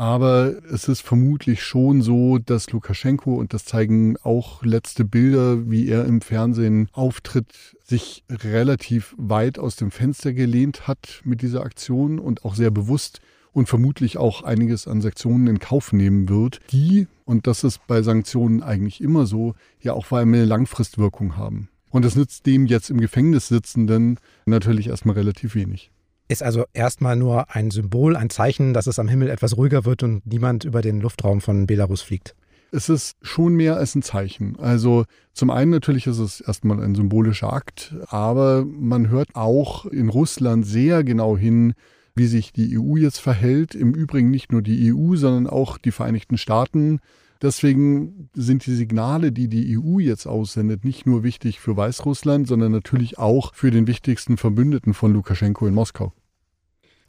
Aber 0.00 0.54
es 0.72 0.88
ist 0.88 1.02
vermutlich 1.02 1.62
schon 1.62 2.00
so, 2.00 2.38
dass 2.38 2.70
Lukaschenko, 2.70 3.34
und 3.34 3.52
das 3.52 3.66
zeigen 3.66 4.16
auch 4.22 4.64
letzte 4.64 5.04
Bilder, 5.04 5.70
wie 5.70 5.88
er 5.88 6.06
im 6.06 6.22
Fernsehen 6.22 6.88
auftritt, 6.92 7.76
sich 7.84 8.24
relativ 8.30 9.14
weit 9.18 9.58
aus 9.58 9.76
dem 9.76 9.90
Fenster 9.90 10.32
gelehnt 10.32 10.88
hat 10.88 11.20
mit 11.24 11.42
dieser 11.42 11.60
Aktion 11.60 12.18
und 12.18 12.46
auch 12.46 12.54
sehr 12.54 12.70
bewusst 12.70 13.20
und 13.52 13.68
vermutlich 13.68 14.16
auch 14.16 14.42
einiges 14.42 14.88
an 14.88 15.02
Sanktionen 15.02 15.48
in 15.48 15.58
Kauf 15.58 15.92
nehmen 15.92 16.30
wird, 16.30 16.60
die, 16.72 17.06
und 17.26 17.46
das 17.46 17.62
ist 17.62 17.86
bei 17.86 18.00
Sanktionen 18.00 18.62
eigentlich 18.62 19.02
immer 19.02 19.26
so, 19.26 19.52
ja 19.82 19.92
auch 19.92 20.06
vor 20.06 20.16
allem 20.16 20.32
eine 20.32 20.46
Langfristwirkung 20.46 21.36
haben. 21.36 21.68
Und 21.90 22.06
das 22.06 22.16
nützt 22.16 22.46
dem 22.46 22.64
jetzt 22.64 22.88
im 22.88 23.02
Gefängnis 23.02 23.48
sitzenden 23.48 24.18
natürlich 24.46 24.86
erstmal 24.86 25.16
relativ 25.16 25.54
wenig 25.54 25.90
ist 26.30 26.42
also 26.44 26.64
erstmal 26.72 27.16
nur 27.16 27.54
ein 27.54 27.70
Symbol, 27.70 28.16
ein 28.16 28.30
Zeichen, 28.30 28.72
dass 28.72 28.86
es 28.86 29.00
am 29.00 29.08
Himmel 29.08 29.30
etwas 29.30 29.56
ruhiger 29.56 29.84
wird 29.84 30.04
und 30.04 30.24
niemand 30.26 30.64
über 30.64 30.80
den 30.80 31.00
Luftraum 31.00 31.40
von 31.40 31.66
Belarus 31.66 32.02
fliegt. 32.02 32.36
Es 32.70 32.88
ist 32.88 33.16
schon 33.20 33.54
mehr 33.54 33.76
als 33.76 33.96
ein 33.96 34.02
Zeichen. 34.02 34.56
Also 34.60 35.06
zum 35.32 35.50
einen 35.50 35.72
natürlich 35.72 36.06
ist 36.06 36.20
es 36.20 36.40
erstmal 36.40 36.80
ein 36.84 36.94
symbolischer 36.94 37.52
Akt, 37.52 37.96
aber 38.06 38.64
man 38.64 39.08
hört 39.08 39.34
auch 39.34 39.86
in 39.86 40.08
Russland 40.08 40.64
sehr 40.64 41.02
genau 41.02 41.36
hin, 41.36 41.74
wie 42.14 42.26
sich 42.28 42.52
die 42.52 42.78
EU 42.78 42.96
jetzt 42.96 43.18
verhält. 43.18 43.74
Im 43.74 43.92
Übrigen 43.92 44.30
nicht 44.30 44.52
nur 44.52 44.62
die 44.62 44.94
EU, 44.94 45.16
sondern 45.16 45.48
auch 45.48 45.78
die 45.78 45.90
Vereinigten 45.90 46.38
Staaten. 46.38 47.00
Deswegen 47.42 48.28
sind 48.34 48.66
die 48.66 48.74
Signale, 48.74 49.32
die 49.32 49.48
die 49.48 49.76
EU 49.76 49.98
jetzt 49.98 50.26
aussendet, 50.26 50.84
nicht 50.84 51.06
nur 51.06 51.24
wichtig 51.24 51.58
für 51.58 51.76
Weißrussland, 51.76 52.46
sondern 52.46 52.70
natürlich 52.70 53.18
auch 53.18 53.52
für 53.52 53.72
den 53.72 53.88
wichtigsten 53.88 54.36
Verbündeten 54.36 54.94
von 54.94 55.12
Lukaschenko 55.12 55.66
in 55.66 55.74
Moskau. 55.74 56.12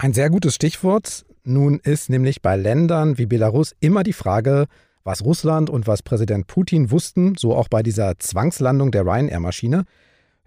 Ein 0.01 0.13
sehr 0.13 0.31
gutes 0.31 0.55
Stichwort. 0.55 1.25
Nun 1.43 1.77
ist 1.77 2.09
nämlich 2.09 2.41
bei 2.41 2.55
Ländern 2.55 3.19
wie 3.19 3.27
Belarus 3.27 3.75
immer 3.81 4.01
die 4.01 4.13
Frage, 4.13 4.65
was 5.03 5.23
Russland 5.23 5.69
und 5.69 5.85
was 5.85 6.01
Präsident 6.01 6.47
Putin 6.47 6.89
wussten, 6.89 7.35
so 7.37 7.53
auch 7.53 7.67
bei 7.67 7.83
dieser 7.83 8.17
Zwangslandung 8.17 8.89
der 8.89 9.05
Ryanair-Maschine. 9.05 9.85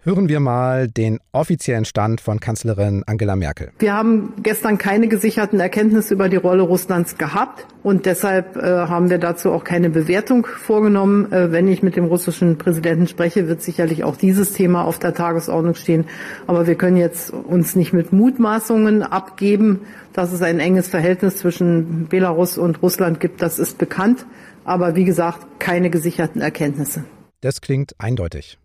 Hören 0.05 0.29
wir 0.29 0.39
mal 0.39 0.87
den 0.87 1.19
offiziellen 1.31 1.83
Stand 1.83 2.21
von 2.21 2.39
Kanzlerin 2.39 3.01
Angela 3.07 3.35
Merkel. 3.35 3.71
Wir 3.79 3.93
haben 3.93 4.33
gestern 4.43 4.77
keine 4.77 5.07
gesicherten 5.07 5.59
Erkenntnisse 5.59 6.13
über 6.13 6.29
die 6.29 6.35
Rolle 6.35 6.61
Russlands 6.61 7.17
gehabt 7.17 7.65
und 7.81 8.05
deshalb 8.05 8.55
äh, 8.55 8.61
haben 8.61 9.09
wir 9.09 9.17
dazu 9.17 9.51
auch 9.51 9.63
keine 9.63 9.89
Bewertung 9.89 10.45
vorgenommen. 10.45 11.31
Äh, 11.31 11.51
wenn 11.51 11.67
ich 11.67 11.81
mit 11.81 11.95
dem 11.95 12.05
russischen 12.05 12.59
Präsidenten 12.59 13.07
spreche, 13.07 13.47
wird 13.47 13.63
sicherlich 13.63 14.03
auch 14.03 14.15
dieses 14.15 14.51
Thema 14.51 14.85
auf 14.85 14.99
der 14.99 15.15
Tagesordnung 15.15 15.73
stehen. 15.73 16.05
Aber 16.45 16.67
wir 16.67 16.75
können 16.75 16.97
jetzt 16.97 17.31
uns 17.33 17.75
nicht 17.75 17.91
mit 17.91 18.13
Mutmaßungen 18.13 19.01
abgeben, 19.01 19.87
dass 20.13 20.31
es 20.31 20.43
ein 20.43 20.59
enges 20.59 20.87
Verhältnis 20.87 21.37
zwischen 21.37 22.09
Belarus 22.09 22.59
und 22.59 22.83
Russland 22.83 23.19
gibt. 23.19 23.41
Das 23.41 23.57
ist 23.57 23.79
bekannt. 23.79 24.27
Aber 24.65 24.95
wie 24.95 25.05
gesagt, 25.05 25.47
keine 25.57 25.89
gesicherten 25.89 26.41
Erkenntnisse. 26.41 27.05
Das 27.41 27.59
klingt 27.59 27.95
eindeutig. 27.97 28.59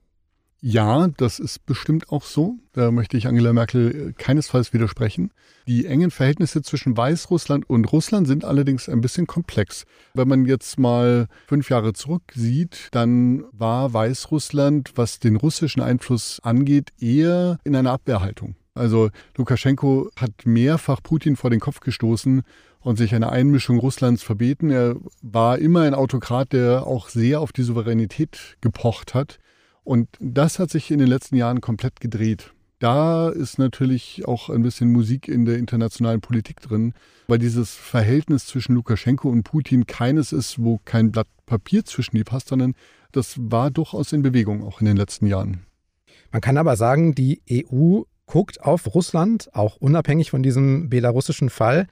Ja, 0.63 1.09
das 1.17 1.39
ist 1.39 1.65
bestimmt 1.65 2.11
auch 2.11 2.23
so. 2.23 2.59
Da 2.73 2.91
möchte 2.91 3.17
ich 3.17 3.27
Angela 3.27 3.55
Merkel 3.55 4.13
keinesfalls 4.19 4.75
widersprechen. 4.75 5.33
Die 5.67 5.87
engen 5.87 6.11
Verhältnisse 6.11 6.61
zwischen 6.61 6.97
Weißrussland 6.97 7.69
und 7.71 7.91
Russland 7.91 8.27
sind 8.27 8.45
allerdings 8.45 8.89
ein 8.89 9.01
bisschen 9.01 9.27
komplex. 9.27 9.85
Wenn 10.13 10.29
man 10.29 10.45
jetzt 10.45 10.79
mal 10.79 11.29
fünf 11.47 11.71
Jahre 11.71 11.95
zurück 11.95 12.25
sieht, 12.35 12.89
dann 12.91 13.45
war 13.53 13.95
Weißrussland, 13.95 14.93
was 14.97 15.19
den 15.19 15.37
russischen 15.37 15.81
Einfluss 15.81 16.41
angeht, 16.43 16.91
eher 17.01 17.59
in 17.65 17.75
einer 17.75 17.93
Abwehrhaltung. 17.93 18.55
Also 18.75 19.09
Lukaschenko 19.37 20.11
hat 20.17 20.45
mehrfach 20.45 21.03
Putin 21.03 21.37
vor 21.37 21.49
den 21.49 21.61
Kopf 21.61 21.81
gestoßen 21.81 22.43
und 22.81 22.97
sich 22.97 23.15
eine 23.15 23.31
Einmischung 23.31 23.79
Russlands 23.79 24.23
verbeten. 24.23 24.71
Er 24.71 24.97
war 25.23 25.59
immer 25.59 25.83
ein 25.83 25.95
Autokrat, 25.95 26.53
der 26.53 26.87
auch 26.87 27.09
sehr 27.09 27.41
auf 27.41 27.53
die 27.53 27.63
Souveränität 27.63 28.57
gepocht 28.61 29.15
hat. 29.15 29.39
Und 29.85 30.09
das 30.21 30.59
hat 30.59 30.71
sich 30.71 30.91
in 30.91 30.99
den 30.99 31.09
letzten 31.09 31.37
Jahren 31.37 31.61
komplett 31.61 32.01
gedreht. 32.01 32.53
Da 32.81 33.29
ist 33.29 33.59
natürlich 33.59 34.23
auch 34.27 34.49
ein 34.49 34.63
bisschen 34.63 34.91
Musik 34.91 35.29
in 35.29 35.45
der 35.45 35.59
internationalen 35.59 36.23
Politik 36.23 36.61
drin, 36.61 36.95
weil 37.29 37.39
dieses 37.39 37.75
Verhältnis 37.75 38.47
zwischen 38.47 38.75
Lukaschenko 38.75 39.29
und 39.29 39.43
Putin 39.43 39.87
keines 39.87 40.33
ist, 40.33 40.63
wo 40.63 40.81
kein 40.85 41.13
Blatt 41.13 41.29
Papier 41.45 41.85
zwischen 41.85 42.17
die 42.17 42.25
passt, 42.25 42.49
sondern 42.49 42.75
das 43.13 43.35
war 43.39 43.71
durchaus 43.71 44.13
in 44.13 44.23
Bewegung 44.23 44.65
auch 44.65 44.81
in 44.81 44.87
den 44.87 44.97
letzten 44.97 45.27
Jahren. 45.27 45.67
Man 46.33 46.41
kann 46.41 46.57
aber 46.57 46.77
sagen, 46.77 47.15
die 47.15 47.43
EU 47.51 48.03
guckt 48.27 48.63
auf 48.63 48.95
Russland, 48.95 49.51
auch 49.53 49.77
unabhängig 49.77 50.31
von 50.31 50.43
diesem 50.43 50.89
belarussischen 50.89 51.51
Fall. 51.51 51.87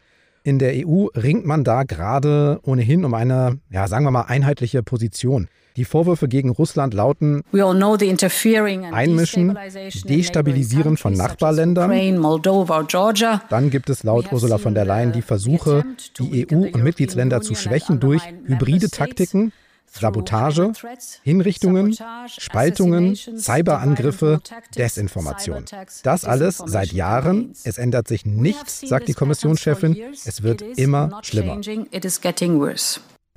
In 0.44 0.58
der 0.58 0.86
EU 0.86 1.06
ringt 1.14 1.44
man 1.44 1.64
da 1.64 1.82
gerade 1.82 2.60
ohnehin 2.62 3.04
um 3.04 3.12
eine, 3.12 3.58
ja, 3.70 3.88
sagen 3.88 4.04
wir 4.04 4.10
mal, 4.12 4.22
einheitliche 4.22 4.82
Position. 4.82 5.48
Die 5.76 5.84
Vorwürfe 5.84 6.28
gegen 6.28 6.50
Russland 6.50 6.94
lauten 6.94 7.42
Einmischen, 8.92 9.58
Destabilisieren 10.08 10.96
von 10.96 11.12
Nachbarländern. 11.12 11.90
Dann 13.48 13.70
gibt 13.70 13.90
es 13.90 14.02
laut 14.02 14.32
Ursula 14.32 14.58
von 14.58 14.74
der 14.74 14.84
Leyen 14.84 15.12
die 15.12 15.22
Versuche, 15.22 15.84
die 16.18 16.46
EU 16.50 16.66
und 16.72 16.82
Mitgliedsländer 16.82 17.40
zu 17.40 17.54
schwächen 17.54 18.00
durch 18.00 18.22
hybride 18.46 18.90
Taktiken, 18.90 19.52
Sabotage, 19.90 20.72
Hinrichtungen, 21.22 21.96
Spaltungen, 22.26 23.14
Cyberangriffe, 23.16 24.40
Desinformation. 24.76 25.64
Das 26.02 26.24
alles 26.24 26.58
seit 26.58 26.92
Jahren. 26.92 27.52
Es 27.64 27.78
ändert 27.78 28.08
sich 28.08 28.26
nichts, 28.26 28.80
sagt 28.80 29.08
die 29.08 29.14
Kommissionschefin. 29.14 29.96
Es 30.24 30.42
wird 30.42 30.62
immer 30.62 31.20
schlimmer. 31.22 31.60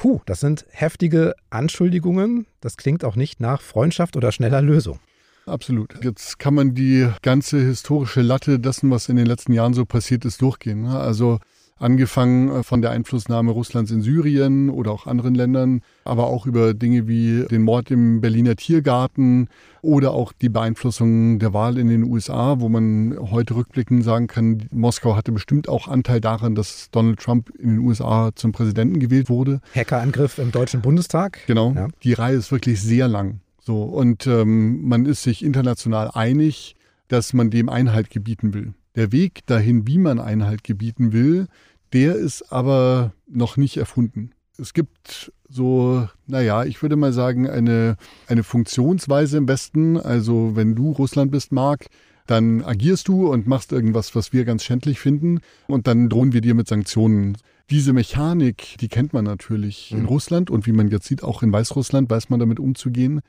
Puh, 0.01 0.19
das 0.25 0.39
sind 0.39 0.65
heftige 0.71 1.35
Anschuldigungen. 1.51 2.47
Das 2.59 2.75
klingt 2.75 3.05
auch 3.05 3.15
nicht 3.15 3.39
nach 3.39 3.61
Freundschaft 3.61 4.17
oder 4.17 4.31
schneller 4.31 4.59
Lösung. 4.59 4.99
Absolut. 5.45 6.03
Jetzt 6.03 6.39
kann 6.39 6.55
man 6.55 6.73
die 6.73 7.07
ganze 7.21 7.59
historische 7.59 8.23
Latte 8.23 8.57
dessen, 8.57 8.89
was 8.89 9.09
in 9.09 9.15
den 9.15 9.27
letzten 9.27 9.53
Jahren 9.53 9.75
so 9.75 9.85
passiert 9.85 10.25
ist, 10.25 10.41
durchgehen. 10.41 10.81
Ne? 10.81 10.99
Also 10.99 11.37
Angefangen 11.81 12.49
äh, 12.49 12.63
von 12.63 12.81
der 12.81 12.91
Einflussnahme 12.91 13.51
Russlands 13.51 13.89
in 13.89 14.01
Syrien 14.01 14.69
oder 14.69 14.91
auch 14.91 15.07
anderen 15.07 15.33
Ländern, 15.33 15.81
aber 16.05 16.27
auch 16.27 16.45
über 16.45 16.75
Dinge 16.75 17.07
wie 17.07 17.45
den 17.49 17.63
Mord 17.63 17.89
im 17.89 18.21
Berliner 18.21 18.55
Tiergarten 18.55 19.49
oder 19.81 20.11
auch 20.11 20.31
die 20.31 20.49
Beeinflussung 20.49 21.39
der 21.39 21.53
Wahl 21.53 21.79
in 21.79 21.87
den 21.87 22.03
USA, 22.03 22.59
wo 22.59 22.69
man 22.69 23.17
heute 23.31 23.55
rückblickend 23.55 24.03
sagen 24.03 24.27
kann, 24.27 24.67
Moskau 24.71 25.15
hatte 25.15 25.31
bestimmt 25.31 25.67
auch 25.67 25.87
Anteil 25.87 26.21
daran, 26.21 26.53
dass 26.53 26.91
Donald 26.91 27.19
Trump 27.19 27.49
in 27.57 27.69
den 27.69 27.79
USA 27.79 28.29
zum 28.35 28.51
Präsidenten 28.51 28.99
gewählt 28.99 29.29
wurde. 29.29 29.59
Hackerangriff 29.73 30.37
im 30.37 30.51
Deutschen 30.51 30.81
Bundestag. 30.81 31.39
Genau. 31.47 31.73
Ja. 31.73 31.87
Die 32.03 32.13
Reihe 32.13 32.35
ist 32.35 32.51
wirklich 32.51 32.79
sehr 32.79 33.07
lang. 33.07 33.39
So 33.59 33.81
und 33.83 34.27
ähm, 34.27 34.87
man 34.87 35.07
ist 35.07 35.23
sich 35.23 35.43
international 35.43 36.11
einig, 36.13 36.75
dass 37.07 37.33
man 37.33 37.49
dem 37.49 37.69
Einhalt 37.69 38.09
gebieten 38.09 38.53
will. 38.53 38.73
Der 38.95 39.11
Weg 39.11 39.45
dahin, 39.45 39.87
wie 39.87 39.97
man 39.97 40.19
Einhalt 40.19 40.63
gebieten 40.63 41.13
will, 41.13 41.47
der 41.93 42.15
ist 42.15 42.51
aber 42.51 43.13
noch 43.27 43.57
nicht 43.57 43.77
erfunden. 43.77 44.31
Es 44.57 44.73
gibt 44.73 45.31
so, 45.49 46.07
naja, 46.27 46.63
ich 46.65 46.81
würde 46.81 46.95
mal 46.95 47.13
sagen, 47.13 47.49
eine, 47.49 47.97
eine 48.27 48.43
Funktionsweise 48.43 49.37
im 49.37 49.47
Westen. 49.47 49.97
Also 49.97 50.55
wenn 50.55 50.75
du 50.75 50.91
Russland 50.91 51.31
bist, 51.31 51.51
Mark, 51.51 51.87
dann 52.27 52.63
agierst 52.63 53.07
du 53.07 53.27
und 53.27 53.47
machst 53.47 53.71
irgendwas, 53.71 54.15
was 54.15 54.31
wir 54.33 54.45
ganz 54.45 54.63
schändlich 54.63 54.99
finden 54.99 55.39
und 55.67 55.87
dann 55.87 56.09
drohen 56.09 56.33
wir 56.33 56.41
dir 56.41 56.53
mit 56.53 56.67
Sanktionen. 56.67 57.37
Diese 57.69 57.93
Mechanik, 57.93 58.77
die 58.79 58.87
kennt 58.87 59.13
man 59.13 59.25
natürlich 59.25 59.91
mhm. 59.91 59.99
in 59.99 60.05
Russland 60.05 60.49
und 60.49 60.65
wie 60.67 60.71
man 60.71 60.89
jetzt 60.89 61.07
sieht, 61.07 61.23
auch 61.23 61.43
in 61.43 61.51
Weißrussland 61.51 62.09
weiß 62.09 62.29
man 62.29 62.39
damit 62.39 62.59
umzugehen. 62.59 63.21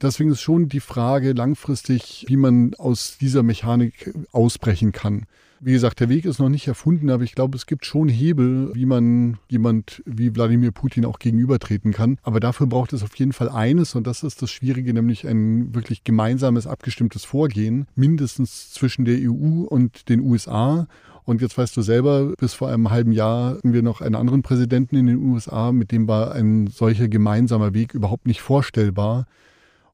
Deswegen 0.00 0.30
ist 0.30 0.40
schon 0.40 0.68
die 0.68 0.80
Frage 0.80 1.32
langfristig, 1.32 2.24
wie 2.28 2.36
man 2.36 2.74
aus 2.74 3.18
dieser 3.18 3.42
Mechanik 3.42 4.14
ausbrechen 4.32 4.92
kann. 4.92 5.26
Wie 5.60 5.72
gesagt, 5.72 5.98
der 5.98 6.08
Weg 6.08 6.24
ist 6.24 6.38
noch 6.38 6.48
nicht 6.48 6.68
erfunden, 6.68 7.10
aber 7.10 7.24
ich 7.24 7.34
glaube, 7.34 7.56
es 7.56 7.66
gibt 7.66 7.84
schon 7.84 8.08
Hebel, 8.08 8.70
wie 8.74 8.86
man 8.86 9.38
jemand 9.48 10.02
wie 10.06 10.32
Wladimir 10.32 10.70
Putin 10.70 11.04
auch 11.04 11.18
gegenübertreten 11.18 11.92
kann. 11.92 12.18
Aber 12.22 12.38
dafür 12.38 12.68
braucht 12.68 12.92
es 12.92 13.02
auf 13.02 13.16
jeden 13.16 13.32
Fall 13.32 13.48
eines 13.48 13.96
und 13.96 14.06
das 14.06 14.22
ist 14.22 14.40
das 14.40 14.52
Schwierige, 14.52 14.94
nämlich 14.94 15.26
ein 15.26 15.74
wirklich 15.74 16.04
gemeinsames, 16.04 16.68
abgestimmtes 16.68 17.24
Vorgehen, 17.24 17.88
mindestens 17.96 18.70
zwischen 18.72 19.04
der 19.04 19.18
EU 19.18 19.64
und 19.64 20.08
den 20.08 20.20
USA. 20.20 20.86
Und 21.24 21.42
jetzt 21.42 21.58
weißt 21.58 21.76
du 21.76 21.82
selber, 21.82 22.34
bis 22.38 22.54
vor 22.54 22.68
einem 22.68 22.90
halben 22.90 23.10
Jahr 23.10 23.56
hatten 23.56 23.72
wir 23.72 23.82
noch 23.82 24.00
einen 24.00 24.14
anderen 24.14 24.42
Präsidenten 24.42 24.94
in 24.94 25.06
den 25.06 25.18
USA, 25.18 25.72
mit 25.72 25.90
dem 25.90 26.06
war 26.06 26.32
ein 26.32 26.68
solcher 26.68 27.08
gemeinsamer 27.08 27.74
Weg 27.74 27.94
überhaupt 27.94 28.28
nicht 28.28 28.40
vorstellbar. 28.40 29.26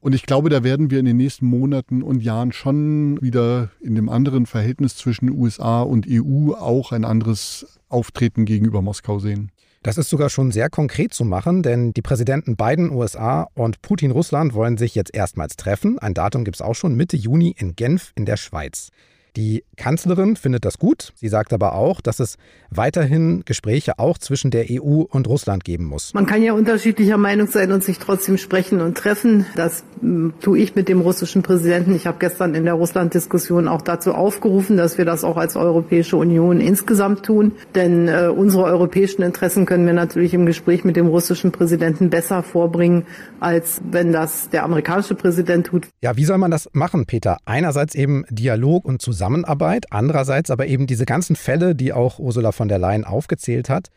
Und 0.04 0.14
ich 0.14 0.26
glaube, 0.26 0.50
da 0.50 0.62
werden 0.62 0.90
wir 0.90 0.98
in 0.98 1.06
den 1.06 1.16
nächsten 1.16 1.46
Monaten 1.46 2.02
und 2.02 2.22
Jahren 2.22 2.52
schon 2.52 3.18
wieder 3.22 3.70
in 3.80 3.94
dem 3.94 4.10
anderen 4.10 4.44
Verhältnis 4.44 4.98
zwischen 4.98 5.30
USA 5.30 5.80
und 5.80 6.04
EU 6.06 6.52
auch 6.52 6.92
ein 6.92 7.06
anderes 7.06 7.78
Auftreten 7.88 8.44
gegenüber 8.44 8.82
Moskau 8.82 9.18
sehen. 9.18 9.50
Das 9.82 9.96
ist 9.96 10.10
sogar 10.10 10.28
schon 10.28 10.52
sehr 10.52 10.68
konkret 10.68 11.14
zu 11.14 11.24
machen, 11.24 11.62
denn 11.62 11.94
die 11.94 12.02
Präsidenten 12.02 12.54
Biden 12.54 12.90
USA 12.90 13.48
und 13.54 13.80
Putin 13.80 14.10
Russland 14.10 14.52
wollen 14.52 14.76
sich 14.76 14.94
jetzt 14.94 15.14
erstmals 15.14 15.56
treffen. 15.56 15.98
Ein 15.98 16.12
Datum 16.12 16.44
gibt 16.44 16.56
es 16.56 16.60
auch 16.60 16.74
schon 16.74 16.96
Mitte 16.96 17.16
Juni 17.16 17.54
in 17.56 17.74
Genf 17.74 18.12
in 18.14 18.26
der 18.26 18.36
Schweiz. 18.36 18.90
Die 19.36 19.64
Kanzlerin 19.76 20.36
findet 20.36 20.64
das 20.64 20.78
gut. 20.78 21.12
Sie 21.16 21.28
sagt 21.28 21.52
aber 21.52 21.74
auch, 21.74 22.00
dass 22.00 22.20
es 22.20 22.36
weiterhin 22.70 23.42
Gespräche 23.44 23.98
auch 23.98 24.16
zwischen 24.16 24.52
der 24.52 24.66
EU 24.70 25.02
und 25.02 25.26
Russland 25.26 25.64
geben 25.64 25.86
muss. 25.86 26.14
Man 26.14 26.26
kann 26.26 26.40
ja 26.40 26.52
unterschiedlicher 26.52 27.16
Meinung 27.16 27.48
sein 27.48 27.72
und 27.72 27.82
sich 27.82 27.98
trotzdem 27.98 28.38
sprechen 28.38 28.80
und 28.80 28.96
treffen. 28.96 29.44
Das 29.56 29.82
hm, 30.00 30.34
tue 30.40 30.58
ich 30.60 30.76
mit 30.76 30.88
dem 30.88 31.00
russischen 31.00 31.42
Präsidenten. 31.42 31.96
Ich 31.96 32.06
habe 32.06 32.18
gestern 32.20 32.54
in 32.54 32.64
der 32.64 32.74
Russland-Diskussion 32.74 33.66
auch 33.66 33.82
dazu 33.82 34.14
aufgerufen, 34.14 34.76
dass 34.76 34.98
wir 34.98 35.04
das 35.04 35.24
auch 35.24 35.36
als 35.36 35.56
Europäische 35.56 36.16
Union 36.16 36.60
insgesamt 36.60 37.24
tun. 37.24 37.52
Denn 37.74 38.06
äh, 38.06 38.28
unsere 38.28 38.64
europäischen 38.64 39.22
Interessen 39.22 39.66
können 39.66 39.84
wir 39.86 39.94
natürlich 39.94 40.32
im 40.32 40.46
Gespräch 40.46 40.84
mit 40.84 40.94
dem 40.94 41.08
russischen 41.08 41.50
Präsidenten 41.50 42.08
besser 42.08 42.44
vorbringen, 42.44 43.04
als 43.40 43.80
wenn 43.90 44.12
das 44.12 44.48
der 44.50 44.62
amerikanische 44.62 45.16
Präsident 45.16 45.66
tut. 45.66 45.88
Ja, 46.02 46.16
wie 46.16 46.24
soll 46.24 46.38
man 46.38 46.52
das 46.52 46.70
machen, 46.72 47.06
Peter? 47.06 47.38
Einerseits 47.46 47.96
eben 47.96 48.24
Dialog 48.30 48.84
und 48.84 49.02
Zusammenarbeit 49.02 49.23
Zusammenarbeit, 49.24 49.90
andererseits 49.90 50.50
aber 50.50 50.66
eben 50.66 50.86
diese 50.86 51.06
ganzen 51.06 51.34
Fälle, 51.34 51.74
die 51.74 51.94
auch 51.94 52.18
Ursula 52.18 52.52
von 52.52 52.68
der 52.68 52.78
Leyen 52.78 53.04
aufgezählt 53.04 53.70
hat. 53.70 53.88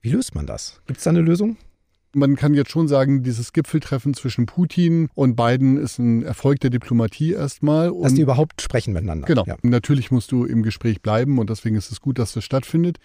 Wie 0.00 0.10
löst 0.10 0.36
man 0.36 0.46
das? 0.46 0.80
Gibt 0.86 0.98
es 0.98 1.04
da 1.04 1.10
eine 1.10 1.20
Lösung? 1.20 1.56
Man 2.14 2.36
kann 2.36 2.54
jetzt 2.54 2.70
schon 2.70 2.86
sagen, 2.86 3.24
dieses 3.24 3.52
Gipfeltreffen 3.52 4.14
zwischen 4.14 4.46
Putin 4.46 5.08
und 5.14 5.34
Biden 5.34 5.76
ist 5.76 5.98
ein 5.98 6.22
Erfolg 6.22 6.60
der 6.60 6.70
Diplomatie 6.70 7.32
erstmal. 7.32 7.92
Dass 8.02 8.14
die 8.14 8.22
überhaupt 8.22 8.62
sprechen 8.62 8.92
miteinander. 8.92 9.26
Genau. 9.26 9.44
Ja. 9.46 9.56
Natürlich 9.62 10.12
musst 10.12 10.30
du 10.30 10.44
im 10.44 10.62
Gespräch 10.62 11.02
bleiben 11.02 11.38
und 11.40 11.50
deswegen 11.50 11.74
ist 11.74 11.90
es 11.90 12.00
gut, 12.00 12.20
dass 12.20 12.32
das 12.32 12.44
stattfindet. 12.44 12.98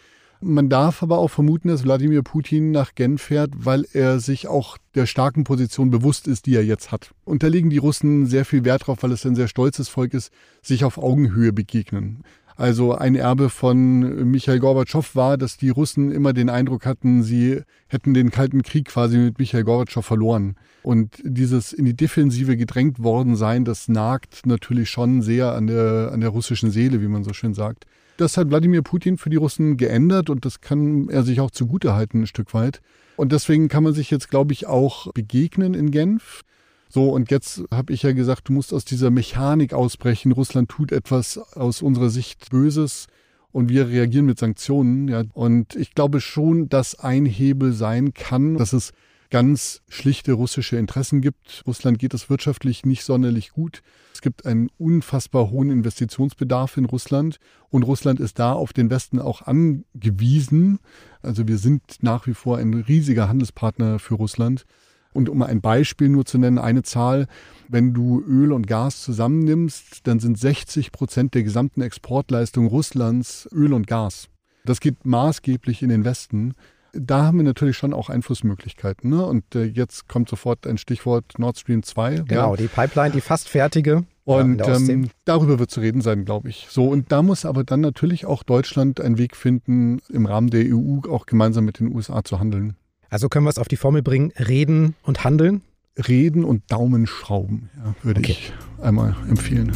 Man 0.43 0.67
darf 0.67 1.01
aber 1.01 1.19
auch 1.19 1.29
vermuten, 1.29 1.69
dass 1.69 1.83
Wladimir 1.83 2.21
Putin 2.21 2.71
nach 2.71 2.95
Genf 2.95 3.21
fährt, 3.21 3.51
weil 3.55 3.85
er 3.93 4.19
sich 4.19 4.47
auch 4.47 4.77
der 4.93 5.05
starken 5.05 5.45
Position 5.45 5.89
bewusst 5.89 6.27
ist, 6.27 6.45
die 6.45 6.55
er 6.55 6.65
jetzt 6.65 6.91
hat. 6.91 7.12
Und 7.23 7.43
da 7.43 7.47
legen 7.47 7.69
die 7.69 7.77
Russen 7.77 8.25
sehr 8.25 8.43
viel 8.43 8.65
Wert 8.65 8.88
drauf, 8.88 9.03
weil 9.03 9.12
es 9.12 9.25
ein 9.25 9.35
sehr 9.35 9.47
stolzes 9.47 9.88
Volk 9.88 10.13
ist, 10.13 10.31
sich 10.62 10.83
auf 10.83 10.97
Augenhöhe 10.97 11.53
begegnen. 11.53 12.23
Also 12.55 12.93
ein 12.93 13.15
Erbe 13.15 13.50
von 13.50 14.29
Michael 14.29 14.59
Gorbatschow 14.59 15.15
war, 15.15 15.38
dass 15.38 15.57
die 15.57 15.69
Russen 15.69 16.12
immer 16.12 16.33
den 16.33 16.50
Eindruck 16.50 16.85
hatten, 16.85 17.23
sie 17.23 17.62
hätten 17.88 18.13
den 18.13 18.29
Kalten 18.29 18.62
Krieg 18.62 18.85
quasi 18.85 19.17
mit 19.17 19.39
Michael 19.39 19.63
Gorbatschow 19.63 20.05
verloren. 20.05 20.55
Und 20.83 21.21
dieses 21.23 21.73
in 21.73 21.85
die 21.85 21.95
Defensive 21.95 22.57
gedrängt 22.57 23.01
worden 23.01 23.35
sein, 23.35 23.65
das 23.65 23.88
nagt 23.88 24.45
natürlich 24.45 24.89
schon 24.89 25.21
sehr 25.21 25.53
an 25.53 25.67
der, 25.67 26.12
an 26.13 26.21
der 26.21 26.29
russischen 26.29 26.69
Seele, 26.69 27.01
wie 27.01 27.07
man 27.07 27.23
so 27.23 27.33
schön 27.33 27.53
sagt. 27.53 27.85
Das 28.17 28.38
hat 28.38 28.50
Wladimir 28.50 28.82
Putin 28.82 29.17
für 29.17 29.29
die 29.29 29.38
Russen 29.38 29.77
geändert 29.77 30.29
und 30.29 30.46
das 30.46 30.62
kann 30.62 31.10
er 31.10 31.24
sich 31.24 31.39
auch 31.39 31.51
zugutehalten 31.51 32.22
ein 32.22 32.27
Stück 32.27 32.53
weit. 32.53 32.82
Und 33.15 33.32
deswegen 33.32 33.70
kann 33.70 33.84
man 33.84 33.93
sich 33.93 34.12
jetzt, 34.12 34.29
glaube 34.29 34.53
ich, 34.53 34.67
auch 34.67 35.12
begegnen 35.13 35.74
in 35.74 35.91
Genf. 35.91 36.41
So, 36.89 37.10
und 37.10 37.32
jetzt 37.32 37.63
habe 37.72 37.91
ich 37.91 38.03
ja 38.03 38.12
gesagt, 38.12 38.50
du 38.50 38.53
musst 38.53 38.74
aus 38.74 38.86
dieser 38.86 39.10
Mechanik 39.10 39.74
ausbrechen. 39.74 40.32
Russland 40.32 40.70
tut 40.70 40.91
etwas 40.91 41.38
aus 41.38 41.82
unserer 41.82 42.10
Sicht 42.10 42.52
Böses 42.52 43.08
und 43.52 43.69
wir 43.69 43.88
reagieren 43.88 44.26
mit 44.26 44.38
Sanktionen. 44.38 45.08
Ja. 45.08 45.23
Und 45.34 45.76
ich 45.76 45.95
glaube 45.95 46.21
schon, 46.21 46.69
dass 46.69 46.99
ein 46.99 47.26
Hebel 47.26 47.73
sein 47.73 48.13
kann, 48.13 48.58
dass 48.58 48.73
es 48.73 48.93
ganz 49.34 49.82
schlichte 49.89 50.34
russische 50.34 50.78
Interessen 50.78 51.19
gibt. 51.19 51.63
Russland 51.65 51.98
geht 51.98 52.13
es 52.13 52.30
wirtschaftlich 52.30 52.86
nicht 52.86 53.04
sonderlich 53.04 53.50
gut. 53.50 53.82
Es 54.13 54.22
gibt 54.22 54.46
einen 54.46 54.69
unfassbar 54.78 55.50
hohen 55.50 55.72
Investitionsbedarf 55.72 56.78
in 56.78 56.86
Russland 56.86 57.39
und 57.72 57.82
Russland 57.82 58.19
ist 58.19 58.38
da 58.38 58.54
auf 58.54 58.74
den 58.74 58.91
Westen 58.91 59.17
auch 59.17 59.41
angewiesen. 59.41 60.78
Also 61.24 61.48
wir 61.48 61.58
sind 61.58 61.82
nach 62.02 62.28
wie 62.28 62.36
vor 62.36 62.60
ein 62.60 62.76
riesiger 62.76 63.28
Handelspartner 63.28 63.98
für 63.98 64.13
Russland. 64.13 64.65
Und 65.13 65.30
um 65.30 65.41
ein 65.41 65.62
Beispiel 65.62 66.10
nur 66.10 66.26
zu 66.26 66.38
nennen, 66.38 66.60
eine 66.60 66.84
Zahl, 66.84 67.26
wenn 67.67 67.96
du 67.96 68.22
Öl 68.22 68.52
und 68.52 68.67
Gas 68.67 69.02
zusammennimmst, 69.02 70.06
dann 70.06 70.19
sind 70.19 70.38
60 70.38 70.91
Prozent 70.91 71.34
der 71.34 71.41
gesamten 71.41 71.82
Exportleistung 71.82 72.67
Russlands 72.67 73.50
Öl 73.52 73.74
und 73.74 73.88
Gas. 73.88 74.30
Das 74.63 74.80
geht 74.80 75.06
maßgeblich 75.06 75.82
in 75.82 75.89
den 75.89 76.06
Westen 76.06 76.54
da 76.93 77.23
haben 77.23 77.38
wir 77.38 77.43
natürlich 77.43 77.75
schon 77.75 77.93
auch 77.93 78.10
Einflussmöglichkeiten. 78.10 79.10
Ne? 79.10 79.25
Und 79.25 79.56
äh, 79.56 79.63
jetzt 79.63 80.08
kommt 80.08 80.29
sofort 80.29 80.65
ein 80.67 80.77
Stichwort 80.77 81.38
Nord 81.38 81.58
Stream 81.58 81.84
2. 81.84 82.23
Genau, 82.27 82.51
ja. 82.51 82.56
die 82.56 82.67
Pipeline, 82.67 83.12
die 83.12 83.21
fast 83.21 83.49
fertige. 83.49 84.03
Und 84.25 84.65
ähm, 84.65 85.10
darüber 85.25 85.60
wird 85.60 85.69
zu 85.69 85.82
reden 85.82 86.01
sein, 86.01 86.23
glaube 86.23 86.49
ich. 86.49 86.67
So, 86.69 86.86
und 86.86 87.12
da 87.12 87.21
muss 87.21 87.45
aber 87.45 87.65
dann 87.65 87.82
natürlich 87.82 88.25
auch 88.25 88.43
Deutschland 88.43 89.01
einen 89.01 89.17
Weg 89.17 89.36
finden, 89.36 89.99
im 90.10 90.25
Rahmen 90.25 90.49
der 90.49 90.65
EU 90.73 90.99
auch 91.10 91.25
gemeinsam 91.25 91.65
mit 91.65 91.79
den 91.79 91.93
USA 91.93 92.23
zu 92.23 92.39
handeln. 92.39 92.77
Also 93.10 93.27
können 93.27 93.45
wir 93.45 93.49
es 93.49 93.58
auf 93.58 93.67
die 93.67 93.75
Formel 93.75 94.01
bringen, 94.01 94.32
reden 94.39 94.95
und 95.03 95.23
handeln? 95.23 95.62
Reden 96.08 96.43
und 96.43 96.71
Daumenschrauben, 96.71 97.69
ja, 97.77 97.93
würde 98.01 98.21
okay. 98.21 98.32
ich 98.32 98.53
einmal 98.82 99.15
empfehlen. 99.29 99.71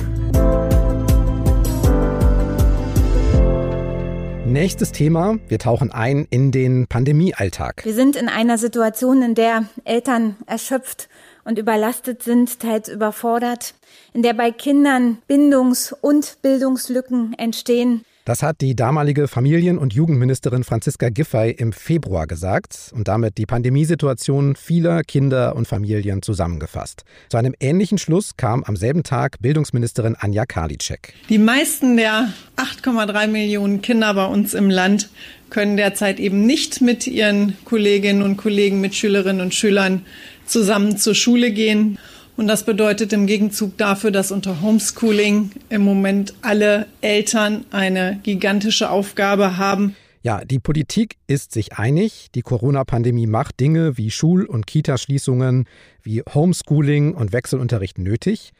Nächstes 4.47 4.93
Thema. 4.93 5.39
Wir 5.49 5.59
tauchen 5.59 5.91
ein 5.91 6.25
in 6.29 6.53
den 6.53 6.87
Pandemiealltag. 6.87 7.83
Wir 7.83 7.93
sind 7.93 8.15
in 8.15 8.29
einer 8.29 8.57
Situation, 8.57 9.21
in 9.21 9.35
der 9.35 9.65
Eltern 9.83 10.37
erschöpft 10.45 11.09
und 11.43 11.59
überlastet 11.59 12.23
sind, 12.23 12.61
teils 12.61 12.87
überfordert, 12.87 13.75
in 14.13 14.23
der 14.23 14.33
bei 14.33 14.51
Kindern 14.51 15.17
Bindungs- 15.27 15.91
und 15.91 16.41
Bildungslücken 16.41 17.33
entstehen. 17.37 18.05
Das 18.27 18.43
hat 18.43 18.59
die 18.59 18.75
damalige 18.75 19.29
Familien- 19.29 19.77
und 19.77 19.93
Jugendministerin 19.93 20.65
Franziska 20.65 21.07
Giffey 21.07 21.51
im 21.51 21.71
Februar 21.71 22.27
gesagt 22.27 22.91
und 22.93 23.07
damit 23.07 23.37
die 23.37 23.45
Pandemiesituation 23.45 24.57
vieler 24.57 25.03
Kinder 25.03 25.55
und 25.55 25.65
Familien 25.65 26.21
zusammengefasst. 26.21 27.05
Zu 27.29 27.37
einem 27.37 27.53
ähnlichen 27.61 27.97
Schluss 27.97 28.35
kam 28.35 28.65
am 28.65 28.75
selben 28.75 29.03
Tag 29.03 29.37
Bildungsministerin 29.39 30.17
Anja 30.19 30.45
Karliczek. 30.45 31.13
Die 31.29 31.37
meisten 31.37 31.95
der 31.95 32.27
8,3 32.57 33.27
Millionen 33.27 33.81
Kinder 33.81 34.13
bei 34.13 34.25
uns 34.25 34.53
im 34.53 34.69
Land 34.69 35.09
können 35.49 35.77
derzeit 35.77 36.19
eben 36.19 36.45
nicht 36.45 36.81
mit 36.81 37.07
ihren 37.07 37.55
Kolleginnen 37.63 38.23
und 38.23 38.35
Kollegen, 38.35 38.81
mit 38.81 38.93
Schülerinnen 38.93 39.39
und 39.39 39.53
Schülern 39.53 40.05
zusammen 40.45 40.97
zur 40.97 41.15
Schule 41.15 41.51
gehen. 41.51 41.97
Und 42.37 42.47
das 42.47 42.63
bedeutet 42.63 43.11
im 43.13 43.25
Gegenzug 43.25 43.77
dafür, 43.77 44.11
dass 44.11 44.31
unter 44.31 44.61
Homeschooling 44.61 45.51
im 45.69 45.81
Moment 45.81 46.35
alle 46.43 46.85
Eltern 47.01 47.65
eine 47.71 48.19
gigantische 48.21 48.91
Aufgabe 48.91 49.57
haben. 49.57 49.95
Ja, 50.21 50.45
die 50.45 50.59
Politik 50.59 51.15
ist 51.25 51.51
sich 51.51 51.73
einig, 51.73 52.27
die 52.35 52.43
Corona-Pandemie 52.43 53.27
macht 53.27 53.59
Dinge 53.59 53.97
wie 53.97 54.11
Schul- 54.11 54.45
und 54.45 54.67
Kitaschließungen, 54.67 55.65
wie 56.03 56.21
Homeschooling 56.21 57.15
und 57.15 57.33
Wechselunterricht 57.33 57.97
nötig. 57.97 58.51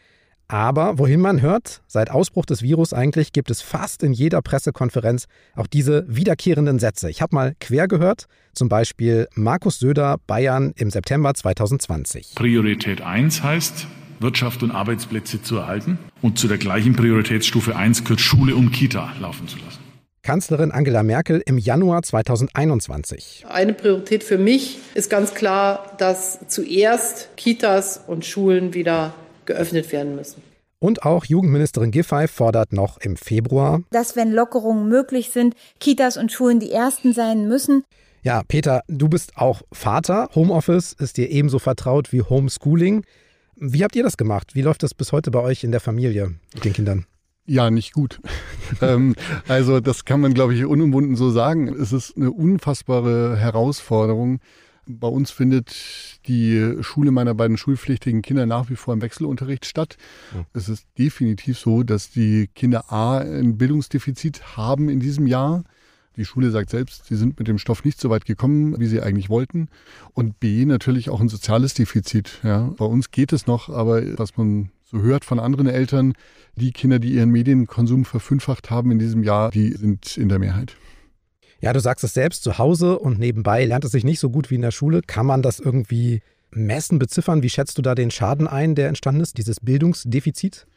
Aber 0.49 0.97
wohin 0.97 1.19
man 1.19 1.41
hört, 1.41 1.81
seit 1.87 2.09
Ausbruch 2.09 2.45
des 2.45 2.61
Virus 2.61 2.93
eigentlich 2.93 3.33
gibt 3.33 3.51
es 3.51 3.61
fast 3.61 4.01
in 4.01 4.13
jeder 4.13 4.41
Pressekonferenz 4.41 5.25
auch 5.55 5.67
diese 5.67 6.05
wiederkehrenden 6.07 6.79
Sätze. 6.79 7.09
Ich 7.09 7.21
habe 7.21 7.35
mal 7.35 7.55
quer 7.59 7.89
gehört, 7.89 8.27
zum 8.53 8.69
Beispiel 8.69 9.27
Markus 9.35 9.79
Söder, 9.79 10.17
Bayern 10.25 10.73
im 10.77 10.89
September 10.89 11.33
2020. 11.33 12.35
Priorität 12.35 13.01
1 13.01 13.43
heißt, 13.43 13.87
Wirtschaft 14.21 14.63
und 14.63 14.71
Arbeitsplätze 14.71 15.41
zu 15.41 15.57
erhalten 15.57 15.99
und 16.21 16.39
zu 16.39 16.47
der 16.47 16.57
gleichen 16.57 16.95
Prioritätsstufe 16.95 17.75
1 17.75 18.05
gehört 18.05 18.21
Schule 18.21 18.55
und 18.55 18.71
Kita 18.71 19.13
laufen 19.19 19.49
zu 19.49 19.57
lassen. 19.57 19.79
Kanzlerin 20.23 20.71
Angela 20.71 21.03
Merkel 21.03 21.41
im 21.45 21.57
Januar 21.57 22.03
2021. 22.03 23.45
Eine 23.49 23.73
Priorität 23.73 24.23
für 24.23 24.37
mich 24.37 24.79
ist 24.93 25.09
ganz 25.09 25.33
klar, 25.33 25.95
dass 25.99 26.39
zuerst 26.47 27.35
Kitas 27.37 28.01
und 28.07 28.25
Schulen 28.25 28.73
wieder 28.73 29.13
geöffnet 29.47 29.91
werden 29.91 30.15
müssen. 30.15 30.43
Und 30.79 31.03
auch 31.03 31.25
Jugendministerin 31.25 31.89
Giffey 31.89 32.27
fordert 32.27 32.71
noch 32.71 32.99
im 32.99 33.17
Februar, 33.17 33.81
dass 33.89 34.15
wenn 34.15 34.31
Lockerungen 34.31 34.87
möglich 34.87 35.31
sind, 35.31 35.55
Kitas 35.79 36.17
und 36.17 36.31
Schulen 36.31 36.59
die 36.59 36.71
ersten 36.71 37.13
sein 37.13 37.47
müssen. 37.47 37.83
Ja, 38.21 38.43
Peter, 38.47 38.83
du 38.87 39.07
bist 39.07 39.37
auch 39.37 39.63
Vater. 39.71 40.29
Homeoffice 40.35 40.93
ist 40.93 41.17
dir 41.17 41.29
ebenso 41.29 41.59
vertraut 41.59 42.11
wie 42.11 42.21
Homeschooling. 42.21 43.05
Wie 43.55 43.83
habt 43.83 43.95
ihr 43.95 44.03
das 44.03 44.17
gemacht? 44.17 44.53
Wie 44.53 44.61
läuft 44.61 44.83
das 44.83 44.93
bis 44.93 45.11
heute 45.11 45.31
bei 45.31 45.39
euch 45.39 45.63
in 45.63 45.71
der 45.71 45.79
Familie 45.79 46.35
mit 46.53 46.65
den 46.65 46.73
Kindern? 46.73 47.05
Ja, 47.47 47.71
nicht 47.71 47.93
gut. 47.93 48.19
ähm, 48.81 49.15
also 49.47 49.79
das 49.79 50.05
kann 50.05 50.19
man, 50.19 50.33
glaube 50.33 50.53
ich, 50.53 50.65
unumwunden 50.65 51.15
so 51.15 51.31
sagen. 51.31 51.69
Es 51.69 51.93
ist 51.93 52.17
eine 52.17 52.31
unfassbare 52.31 53.37
Herausforderung. 53.37 54.41
Bei 54.87 55.07
uns 55.07 55.31
findet 55.31 55.75
die 56.27 56.77
Schule 56.81 57.11
meiner 57.11 57.33
beiden 57.33 57.57
schulpflichtigen 57.57 58.21
Kinder 58.21 58.45
nach 58.45 58.69
wie 58.69 58.75
vor 58.75 58.93
im 58.93 59.01
Wechselunterricht 59.01 59.65
statt. 59.65 59.97
Ja. 60.33 60.45
Es 60.53 60.69
ist 60.69 60.85
definitiv 60.97 61.59
so, 61.59 61.83
dass 61.83 62.09
die 62.09 62.49
Kinder 62.55 62.91
A 62.91 63.19
ein 63.19 63.57
Bildungsdefizit 63.57 64.57
haben 64.57 64.89
in 64.89 64.99
diesem 64.99 65.27
Jahr. 65.27 65.63
Die 66.15 66.25
Schule 66.25 66.49
sagt 66.49 66.71
selbst, 66.71 67.05
sie 67.05 67.15
sind 67.15 67.37
mit 67.37 67.47
dem 67.47 67.59
Stoff 67.59 67.83
nicht 67.83 68.01
so 68.01 68.09
weit 68.09 68.25
gekommen, 68.25 68.79
wie 68.79 68.87
sie 68.87 69.01
eigentlich 69.01 69.29
wollten. 69.29 69.69
Und 70.13 70.39
B 70.39 70.65
natürlich 70.65 71.09
auch 71.09 71.21
ein 71.21 71.29
soziales 71.29 71.75
Defizit. 71.75 72.39
Ja. 72.43 72.73
Bei 72.77 72.85
uns 72.85 73.11
geht 73.11 73.33
es 73.33 73.45
noch, 73.45 73.69
aber 73.69 74.01
was 74.17 74.35
man 74.35 74.71
so 74.83 75.01
hört 75.01 75.25
von 75.25 75.39
anderen 75.39 75.67
Eltern, 75.67 76.13
die 76.55 76.71
Kinder, 76.71 76.97
die 76.97 77.11
ihren 77.11 77.29
Medienkonsum 77.29 78.05
verfünffacht 78.05 78.71
haben 78.71 78.89
in 78.91 78.99
diesem 78.99 79.21
Jahr, 79.21 79.51
die 79.51 79.73
sind 79.73 80.17
in 80.17 80.29
der 80.29 80.39
Mehrheit. 80.39 80.75
Ja, 81.59 81.73
du 81.73 81.79
sagst 81.79 82.03
es 82.03 82.13
selbst, 82.13 82.43
zu 82.43 82.57
Hause 82.57 82.99
und 82.99 83.19
nebenbei 83.19 83.65
lernt 83.65 83.85
es 83.85 83.91
sich 83.91 84.03
nicht 84.03 84.19
so 84.19 84.29
gut 84.29 84.51
wie 84.51 84.55
in 84.55 84.61
der 84.61 84.71
Schule. 84.71 85.01
Kann 85.01 85.25
man 85.25 85.41
das 85.41 85.59
irgendwie 85.59 86.21
messen, 86.51 86.99
beziffern? 86.99 87.41
Wie 87.41 87.49
schätzt 87.49 87.77
du 87.77 87.81
da 87.81 87.95
den 87.95 88.11
Schaden 88.11 88.47
ein, 88.47 88.75
der 88.75 88.87
entstanden 88.87 89.21
ist, 89.21 89.37
dieses 89.37 89.59
Bildungsdefizit? 89.59 90.67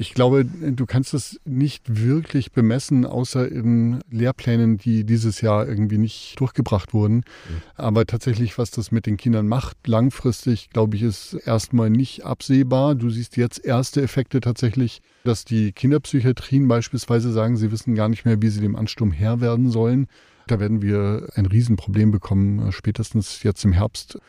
Ich 0.00 0.14
glaube, 0.14 0.44
du 0.44 0.86
kannst 0.86 1.12
es 1.12 1.40
nicht 1.44 2.04
wirklich 2.04 2.52
bemessen, 2.52 3.04
außer 3.04 3.50
in 3.50 3.98
Lehrplänen, 4.10 4.78
die 4.78 5.02
dieses 5.02 5.40
Jahr 5.40 5.66
irgendwie 5.66 5.98
nicht 5.98 6.38
durchgebracht 6.38 6.94
wurden. 6.94 7.16
Mhm. 7.16 7.62
Aber 7.74 8.06
tatsächlich, 8.06 8.58
was 8.58 8.70
das 8.70 8.92
mit 8.92 9.06
den 9.06 9.16
Kindern 9.16 9.48
macht, 9.48 9.88
langfristig, 9.88 10.70
glaube 10.70 10.96
ich, 10.96 11.02
ist 11.02 11.34
erstmal 11.44 11.90
nicht 11.90 12.24
absehbar. 12.24 12.94
Du 12.94 13.10
siehst 13.10 13.36
jetzt 13.36 13.64
erste 13.64 14.00
Effekte 14.00 14.40
tatsächlich, 14.40 15.02
dass 15.24 15.44
die 15.44 15.72
Kinderpsychiatrien 15.72 16.68
beispielsweise 16.68 17.32
sagen, 17.32 17.56
sie 17.56 17.72
wissen 17.72 17.96
gar 17.96 18.08
nicht 18.08 18.24
mehr, 18.24 18.40
wie 18.40 18.50
sie 18.50 18.60
dem 18.60 18.76
Ansturm 18.76 19.10
Herr 19.10 19.40
werden 19.40 19.68
sollen. 19.68 20.06
Da 20.46 20.60
werden 20.60 20.80
wir 20.80 21.28
ein 21.34 21.46
Riesenproblem 21.46 22.12
bekommen, 22.12 22.70
spätestens 22.70 23.42
jetzt 23.42 23.64
im 23.64 23.72
Herbst 23.72 24.20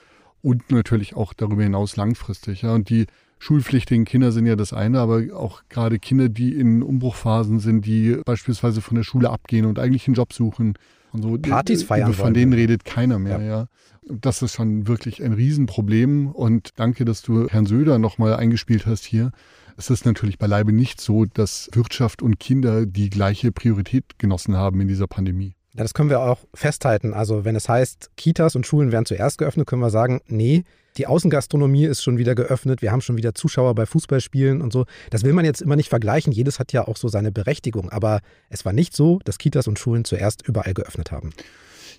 und 0.42 0.72
natürlich 0.72 1.16
auch 1.16 1.34
darüber 1.34 1.62
hinaus 1.62 1.96
langfristig. 1.96 2.64
Ja. 2.64 2.74
Und 2.74 2.90
die 2.90 3.06
schulpflichtigen 3.39 4.06
Kinder 4.06 4.32
sind 4.32 4.45
ja 4.45 4.56
das 4.56 4.73
eine, 4.73 4.99
aber 4.99 5.23
auch 5.34 5.63
gerade 5.69 5.97
Kinder, 5.97 6.30
die 6.30 6.54
in 6.54 6.84
Umbruchphasen 6.84 7.60
sind, 7.60 7.86
die 7.86 8.17
beispielsweise 8.25 8.82
von 8.82 8.95
der 8.95 9.04
Schule 9.04 9.30
abgehen 9.30 9.65
und 9.65 9.80
eigentlich 9.80 10.08
einen 10.08 10.15
Job 10.15 10.34
suchen 10.34 10.73
und 11.12 11.21
so. 11.23 11.38
Partys 11.38 11.84
feiern. 11.84 12.13
Von 12.13 12.34
denen 12.34 12.54
redet 12.54 12.86
keiner 12.86 13.17
mehr, 13.17 13.41
ja. 13.41 13.47
ja. 13.47 13.67
Das 14.12 14.41
ist 14.41 14.54
schon 14.54 14.88
wirklich 14.88 15.23
ein 15.23 15.34
Riesenproblem 15.34 16.28
und 16.28 16.71
danke, 16.78 17.06
dass 17.06 17.21
du 17.21 17.47
Herrn 17.47 17.65
Söder 17.65 17.99
nochmal 17.99 18.34
eingespielt 18.36 18.86
hast 18.86 19.06
hier. 19.06 19.32
Es 19.78 19.89
ist 19.89 20.06
natürlich 20.06 20.38
beileibe 20.38 20.73
nicht 20.73 20.99
so, 20.99 21.25
dass 21.25 21.69
Wirtschaft 21.73 22.21
und 22.21 22.39
Kinder 22.39 22.86
die 22.86 23.10
gleiche 23.10 23.52
Priorität 23.52 24.17
genossen 24.17 24.58
haben 24.58 24.82
in 24.82 24.88
dieser 24.88 25.08
Pandemie. 25.08 25.56
Ja, 25.80 25.84
das 25.84 25.94
können 25.94 26.10
wir 26.10 26.20
auch 26.20 26.39
festhalten. 26.54 27.13
Also 27.13 27.46
wenn 27.46 27.56
es 27.56 27.70
heißt, 27.70 28.12
Kitas 28.18 28.58
und 28.58 28.68
Schulen 28.68 28.92
werden 28.92 29.06
zuerst 29.06 29.38
geöffnet, 29.38 29.65
können 29.65 29.82
wir 29.82 29.89
sagen, 29.89 30.20
nee, 30.28 30.65
die 30.98 31.08
Außengastronomie 31.08 31.86
ist 31.86 32.04
schon 32.04 32.18
wieder 32.18 32.36
geöffnet, 32.36 32.82
wir 32.82 32.92
haben 32.92 33.00
schon 33.00 33.15
wieder 33.15 33.34
Zuschauer 33.34 33.76
bei 33.76 33.86
Fußballspielen 33.86 34.62
und 34.62 34.74
so. 34.74 34.86
Das 35.10 35.24
will 35.24 35.32
man 35.32 35.46
jetzt 35.46 35.62
immer 35.62 35.78
nicht 35.78 35.88
vergleichen, 35.88 36.34
jedes 36.34 36.60
hat 36.60 36.74
ja 36.74 36.86
auch 36.86 36.98
so 36.98 37.08
seine 37.08 37.32
Berechtigung, 37.32 37.89
aber 37.92 38.20
es 38.50 38.65
war 38.65 38.74
nicht 38.74 38.94
so, 38.94 39.20
dass 39.24 39.38
Kitas 39.38 39.70
und 39.70 39.80
Schulen 39.80 40.04
zuerst 40.04 40.46
überall 40.46 40.74
geöffnet 40.74 41.13
haben. 41.13 41.30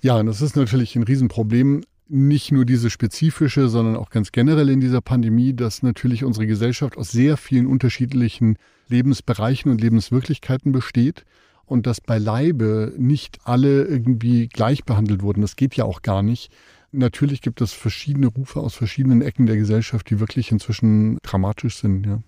Ja, 0.03 0.19
und 0.19 0.27
das 0.27 0.43
ist 0.43 0.57
natürlich 0.57 0.95
ein 0.97 1.05
Riesenproblem. 1.05 1.83
Nicht 2.07 2.53
nur 2.53 2.66
diese 2.66 2.90
spezifische, 2.90 3.71
sondern 3.71 3.97
auch 3.97 4.11
ganz 4.11 4.31
generell 4.31 4.69
in 4.69 4.81
dieser 4.81 5.01
Pandemie, 5.01 5.55
dass 5.55 5.83
natürlich 5.83 6.23
unsere 6.23 6.47
Gesellschaft 6.47 6.99
aus 6.99 7.12
sehr 7.12 7.38
vielen 7.38 7.66
unterschiedlichen 7.66 8.59
Lebensbereichen 8.88 9.71
und 9.71 9.81
Lebenswirklichkeiten 9.81 10.71
besteht 10.71 11.25
und 11.71 11.87
dass 11.87 12.01
beileibe 12.01 12.93
nicht 12.99 13.39
alle 13.45 13.85
irgendwie 13.85 14.49
gleich 14.49 14.85
behandelt 14.85 15.23
wurden. 15.23 15.41
Das 15.41 15.57
geht 15.57 15.77
ja 15.77 15.85
auch 15.85 16.03
gar 16.03 16.23
nicht. 16.23 16.51
Natürlich 16.93 17.41
gibt 17.41 17.61
es 17.61 17.73
verschiedene 17.73 18.27
Rufe 18.27 18.61
aus 18.61 18.75
verschiedenen 18.75 19.23
Ecken 19.23 19.47
der 19.47 19.57
Gesellschaft, 19.57 20.11
die 20.11 20.19
wirklich 20.19 20.51
inzwischen 20.51 21.19
dramatisch 21.23 21.77
sind. 21.77 22.05
Ja. 22.07 22.23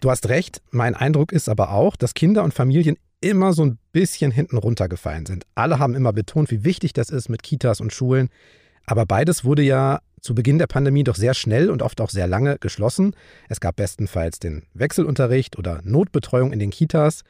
Du 0.00 0.10
hast 0.10 0.28
recht. 0.28 0.60
Mein 0.70 0.94
Eindruck 0.94 1.32
ist 1.32 1.48
aber 1.48 1.70
auch, 1.72 1.96
dass 1.96 2.12
Kinder 2.12 2.44
und 2.44 2.52
Familien 2.52 2.96
immer 3.22 3.54
so 3.54 3.64
ein 3.64 3.78
bisschen 3.92 4.30
hinten 4.30 4.58
runtergefallen 4.58 5.24
sind. 5.24 5.46
Alle 5.54 5.78
haben 5.78 5.94
immer 5.94 6.12
betont, 6.12 6.50
wie 6.50 6.64
wichtig 6.64 6.92
das 6.92 7.08
ist 7.08 7.30
mit 7.30 7.42
Kitas 7.42 7.80
und 7.80 7.92
Schulen. 7.92 8.28
Aber 8.84 9.06
beides 9.06 9.44
wurde 9.44 9.62
ja 9.62 10.00
zu 10.20 10.34
Beginn 10.34 10.58
der 10.58 10.66
Pandemie 10.66 11.04
doch 11.04 11.16
sehr 11.16 11.32
schnell 11.32 11.70
und 11.70 11.80
oft 11.80 12.02
auch 12.02 12.10
sehr 12.10 12.26
lange 12.26 12.58
geschlossen. 12.58 13.16
Es 13.48 13.60
gab 13.60 13.76
bestenfalls 13.76 14.40
den 14.40 14.64
Wechselunterricht 14.74 15.58
oder 15.58 15.80
Notbetreuung 15.84 16.52
in 16.52 16.58
den 16.58 16.70
Kitas. 16.70 17.22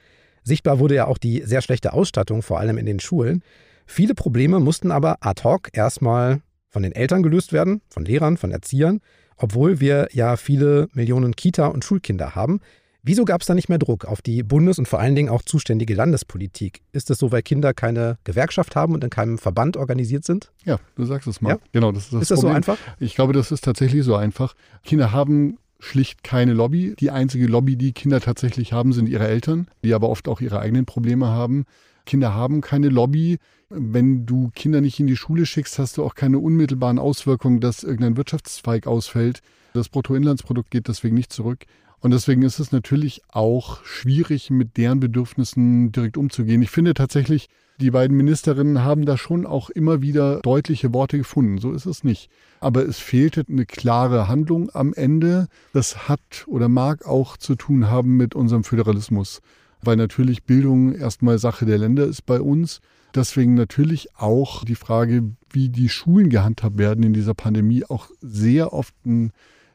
Sichtbar 0.44 0.78
wurde 0.78 0.94
ja 0.94 1.06
auch 1.06 1.18
die 1.18 1.42
sehr 1.44 1.62
schlechte 1.62 1.92
Ausstattung, 1.92 2.42
vor 2.42 2.60
allem 2.60 2.78
in 2.78 2.86
den 2.86 3.00
Schulen. 3.00 3.42
Viele 3.86 4.14
Probleme 4.14 4.60
mussten 4.60 4.90
aber 4.90 5.18
ad 5.20 5.42
hoc 5.42 5.68
erstmal 5.72 6.40
von 6.68 6.82
den 6.82 6.92
Eltern 6.92 7.22
gelöst 7.22 7.52
werden, 7.52 7.82
von 7.88 8.04
Lehrern, 8.04 8.36
von 8.36 8.50
Erziehern, 8.50 9.00
obwohl 9.36 9.80
wir 9.80 10.08
ja 10.12 10.36
viele 10.36 10.88
Millionen 10.92 11.34
Kita- 11.34 11.66
und 11.66 11.84
Schulkinder 11.84 12.34
haben. 12.34 12.60
Wieso 13.06 13.26
gab 13.26 13.42
es 13.42 13.46
da 13.46 13.54
nicht 13.54 13.68
mehr 13.68 13.78
Druck 13.78 14.06
auf 14.06 14.22
die 14.22 14.42
Bundes- 14.42 14.78
und 14.78 14.88
vor 14.88 14.98
allen 14.98 15.14
Dingen 15.14 15.28
auch 15.28 15.42
zuständige 15.42 15.94
Landespolitik? 15.94 16.80
Ist 16.92 17.10
es 17.10 17.18
so, 17.18 17.30
weil 17.32 17.42
Kinder 17.42 17.74
keine 17.74 18.16
Gewerkschaft 18.24 18.76
haben 18.76 18.94
und 18.94 19.04
in 19.04 19.10
keinem 19.10 19.36
Verband 19.36 19.76
organisiert 19.76 20.24
sind? 20.24 20.50
Ja, 20.64 20.78
du 20.96 21.04
sagst 21.04 21.28
es 21.28 21.42
mal. 21.42 21.50
Ja? 21.50 21.58
Genau, 21.72 21.92
das 21.92 22.04
ist 22.04 22.12
das 22.14 22.22
Ist 22.22 22.30
das 22.30 22.40
so 22.40 22.48
einfach? 22.48 22.78
Ich 22.98 23.14
glaube, 23.14 23.34
das 23.34 23.52
ist 23.52 23.62
tatsächlich 23.62 24.04
so 24.04 24.16
einfach. 24.16 24.54
Kinder 24.84 25.12
haben 25.12 25.58
schlicht 25.84 26.24
keine 26.24 26.52
Lobby. 26.52 26.94
Die 26.98 27.10
einzige 27.10 27.46
Lobby, 27.46 27.76
die 27.76 27.92
Kinder 27.92 28.20
tatsächlich 28.20 28.72
haben, 28.72 28.92
sind 28.92 29.08
ihre 29.08 29.26
Eltern, 29.26 29.68
die 29.84 29.94
aber 29.94 30.08
oft 30.08 30.28
auch 30.28 30.40
ihre 30.40 30.60
eigenen 30.60 30.86
Probleme 30.86 31.26
haben. 31.26 31.64
Kinder 32.06 32.34
haben 32.34 32.60
keine 32.60 32.88
Lobby. 32.88 33.38
Wenn 33.70 34.26
du 34.26 34.50
Kinder 34.54 34.80
nicht 34.80 35.00
in 35.00 35.06
die 35.06 35.16
Schule 35.16 35.46
schickst, 35.46 35.78
hast 35.78 35.96
du 35.96 36.04
auch 36.04 36.14
keine 36.14 36.38
unmittelbaren 36.38 36.98
Auswirkungen, 36.98 37.60
dass 37.60 37.82
irgendein 37.82 38.16
Wirtschaftszweig 38.16 38.86
ausfällt. 38.86 39.40
Das 39.72 39.88
Bruttoinlandsprodukt 39.88 40.70
geht 40.70 40.88
deswegen 40.88 41.16
nicht 41.16 41.32
zurück. 41.32 41.64
Und 42.04 42.10
deswegen 42.10 42.42
ist 42.42 42.58
es 42.58 42.70
natürlich 42.70 43.22
auch 43.30 43.82
schwierig, 43.82 44.50
mit 44.50 44.76
deren 44.76 45.00
Bedürfnissen 45.00 45.90
direkt 45.90 46.18
umzugehen. 46.18 46.60
Ich 46.60 46.68
finde 46.68 46.92
tatsächlich, 46.92 47.48
die 47.80 47.92
beiden 47.92 48.14
Ministerinnen 48.14 48.84
haben 48.84 49.06
da 49.06 49.16
schon 49.16 49.46
auch 49.46 49.70
immer 49.70 50.02
wieder 50.02 50.40
deutliche 50.42 50.92
Worte 50.92 51.16
gefunden. 51.16 51.56
So 51.56 51.72
ist 51.72 51.86
es 51.86 52.04
nicht. 52.04 52.28
Aber 52.60 52.86
es 52.86 52.98
fehlte 52.98 53.46
eine 53.48 53.64
klare 53.64 54.28
Handlung 54.28 54.68
am 54.74 54.92
Ende. 54.92 55.48
Das 55.72 56.06
hat 56.06 56.44
oder 56.46 56.68
mag 56.68 57.06
auch 57.06 57.38
zu 57.38 57.54
tun 57.54 57.88
haben 57.88 58.18
mit 58.18 58.34
unserem 58.34 58.64
Föderalismus 58.64 59.40
weil 59.86 59.96
natürlich 59.96 60.44
Bildung 60.44 60.94
erstmal 60.94 61.38
Sache 61.38 61.66
der 61.66 61.78
Länder 61.78 62.06
ist 62.06 62.24
bei 62.26 62.40
uns. 62.40 62.80
Deswegen 63.14 63.54
natürlich 63.54 64.16
auch 64.16 64.64
die 64.64 64.74
Frage, 64.74 65.30
wie 65.50 65.68
die 65.68 65.88
Schulen 65.88 66.30
gehandhabt 66.30 66.78
werden 66.78 67.04
in 67.04 67.12
dieser 67.12 67.34
Pandemie, 67.34 67.84
auch 67.84 68.08
sehr 68.20 68.72
oft 68.72 68.94
ein 69.06 69.32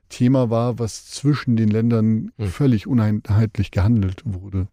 Thema 0.09 0.49
war, 0.49 0.79
was 0.79 1.05
zwischen 1.05 1.55
den 1.55 1.69
Ländern 1.69 2.31
hm. 2.37 2.47
völlig 2.47 2.87
uneinheitlich 2.87 3.71
gehandelt 3.71 4.21
wurde. 4.25 4.67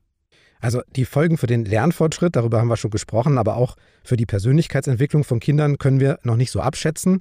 Also 0.61 0.81
die 0.97 1.05
Folgen 1.05 1.37
für 1.37 1.47
den 1.47 1.65
Lernfortschritt, 1.65 2.35
darüber 2.35 2.61
haben 2.61 2.69
wir 2.69 2.77
schon 2.77 2.91
gesprochen, 2.91 3.39
aber 3.39 3.57
auch 3.57 3.77
für 4.03 4.17
die 4.17 4.27
Persönlichkeitsentwicklung 4.27 5.23
von 5.23 5.39
Kindern 5.39 5.79
können 5.79 6.01
wir 6.01 6.19
noch 6.23 6.37
nicht 6.37 6.51
so 6.51 6.61
abschätzen 6.61 7.21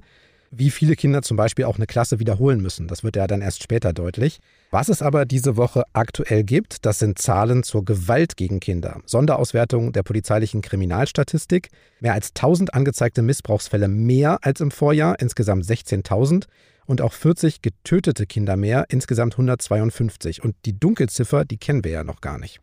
wie 0.50 0.70
viele 0.70 0.96
Kinder 0.96 1.22
zum 1.22 1.36
Beispiel 1.36 1.64
auch 1.64 1.76
eine 1.76 1.86
Klasse 1.86 2.18
wiederholen 2.18 2.60
müssen. 2.60 2.88
Das 2.88 3.04
wird 3.04 3.16
ja 3.16 3.26
dann 3.26 3.42
erst 3.42 3.62
später 3.62 3.92
deutlich. 3.92 4.38
Was 4.70 4.88
es 4.88 5.02
aber 5.02 5.24
diese 5.24 5.56
Woche 5.56 5.84
aktuell 5.92 6.44
gibt, 6.44 6.84
das 6.86 6.98
sind 6.98 7.18
Zahlen 7.18 7.62
zur 7.62 7.84
Gewalt 7.84 8.36
gegen 8.36 8.60
Kinder. 8.60 9.00
Sonderauswertung 9.06 9.92
der 9.92 10.02
polizeilichen 10.02 10.62
Kriminalstatistik. 10.62 11.68
Mehr 12.00 12.14
als 12.14 12.30
1000 12.30 12.74
angezeigte 12.74 13.22
Missbrauchsfälle 13.22 13.88
mehr 13.88 14.38
als 14.42 14.60
im 14.60 14.70
Vorjahr, 14.70 15.16
insgesamt 15.20 15.64
16.000. 15.64 16.44
Und 16.86 17.00
auch 17.00 17.12
40 17.12 17.62
getötete 17.62 18.26
Kinder 18.26 18.56
mehr, 18.56 18.86
insgesamt 18.88 19.34
152. 19.34 20.42
Und 20.42 20.54
die 20.64 20.78
Dunkelziffer, 20.78 21.44
die 21.44 21.58
kennen 21.58 21.84
wir 21.84 21.90
ja 21.90 22.04
noch 22.04 22.20
gar 22.20 22.38
nicht. 22.38 22.60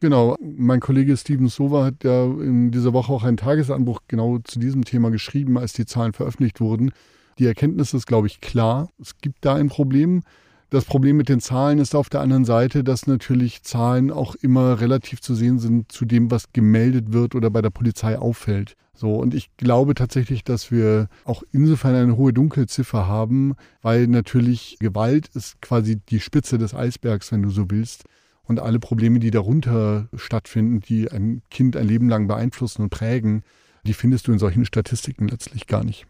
Genau, 0.00 0.36
mein 0.40 0.80
Kollege 0.80 1.16
Steven 1.16 1.48
Sova 1.48 1.86
hat 1.86 2.04
ja 2.04 2.24
in 2.24 2.70
dieser 2.70 2.92
Woche 2.92 3.12
auch 3.12 3.24
einen 3.24 3.38
Tagesanbruch 3.38 4.00
genau 4.08 4.38
zu 4.38 4.58
diesem 4.58 4.84
Thema 4.84 5.10
geschrieben, 5.10 5.56
als 5.56 5.72
die 5.72 5.86
Zahlen 5.86 6.12
veröffentlicht 6.12 6.60
wurden. 6.60 6.92
Die 7.38 7.46
Erkenntnis 7.46 7.94
ist, 7.94 8.06
glaube 8.06 8.26
ich, 8.26 8.40
klar. 8.40 8.90
Es 9.00 9.18
gibt 9.18 9.44
da 9.44 9.54
ein 9.54 9.68
Problem. 9.68 10.22
Das 10.68 10.84
Problem 10.84 11.16
mit 11.16 11.28
den 11.28 11.40
Zahlen 11.40 11.78
ist 11.78 11.94
auf 11.94 12.08
der 12.08 12.20
anderen 12.20 12.44
Seite, 12.44 12.82
dass 12.82 13.06
natürlich 13.06 13.62
Zahlen 13.62 14.10
auch 14.10 14.34
immer 14.34 14.80
relativ 14.80 15.20
zu 15.20 15.34
sehen 15.34 15.60
sind 15.60 15.92
zu 15.92 16.04
dem, 16.04 16.30
was 16.30 16.52
gemeldet 16.52 17.12
wird 17.12 17.36
oder 17.36 17.50
bei 17.50 17.62
der 17.62 17.70
Polizei 17.70 18.18
auffällt. 18.18 18.76
So, 18.92 19.14
und 19.14 19.34
ich 19.34 19.56
glaube 19.58 19.94
tatsächlich, 19.94 20.42
dass 20.42 20.72
wir 20.72 21.08
auch 21.24 21.44
insofern 21.52 21.94
eine 21.94 22.16
hohe 22.16 22.32
Dunkelziffer 22.32 23.06
haben, 23.06 23.54
weil 23.82 24.08
natürlich 24.08 24.78
Gewalt 24.80 25.28
ist 25.34 25.60
quasi 25.60 26.00
die 26.08 26.18
Spitze 26.18 26.58
des 26.58 26.74
Eisbergs, 26.74 27.30
wenn 27.30 27.42
du 27.42 27.50
so 27.50 27.70
willst. 27.70 28.04
Und 28.44 28.58
alle 28.58 28.78
Probleme, 28.78 29.18
die 29.18 29.30
darunter 29.30 30.08
stattfinden, 30.14 30.80
die 30.80 31.10
ein 31.10 31.42
Kind 31.50 31.76
ein 31.76 31.86
Leben 31.86 32.08
lang 32.08 32.26
beeinflussen 32.26 32.82
und 32.82 32.90
prägen, 32.90 33.42
die 33.84 33.92
findest 33.92 34.26
du 34.26 34.32
in 34.32 34.38
solchen 34.38 34.64
Statistiken 34.64 35.28
letztlich 35.28 35.66
gar 35.66 35.84
nicht. 35.84 36.06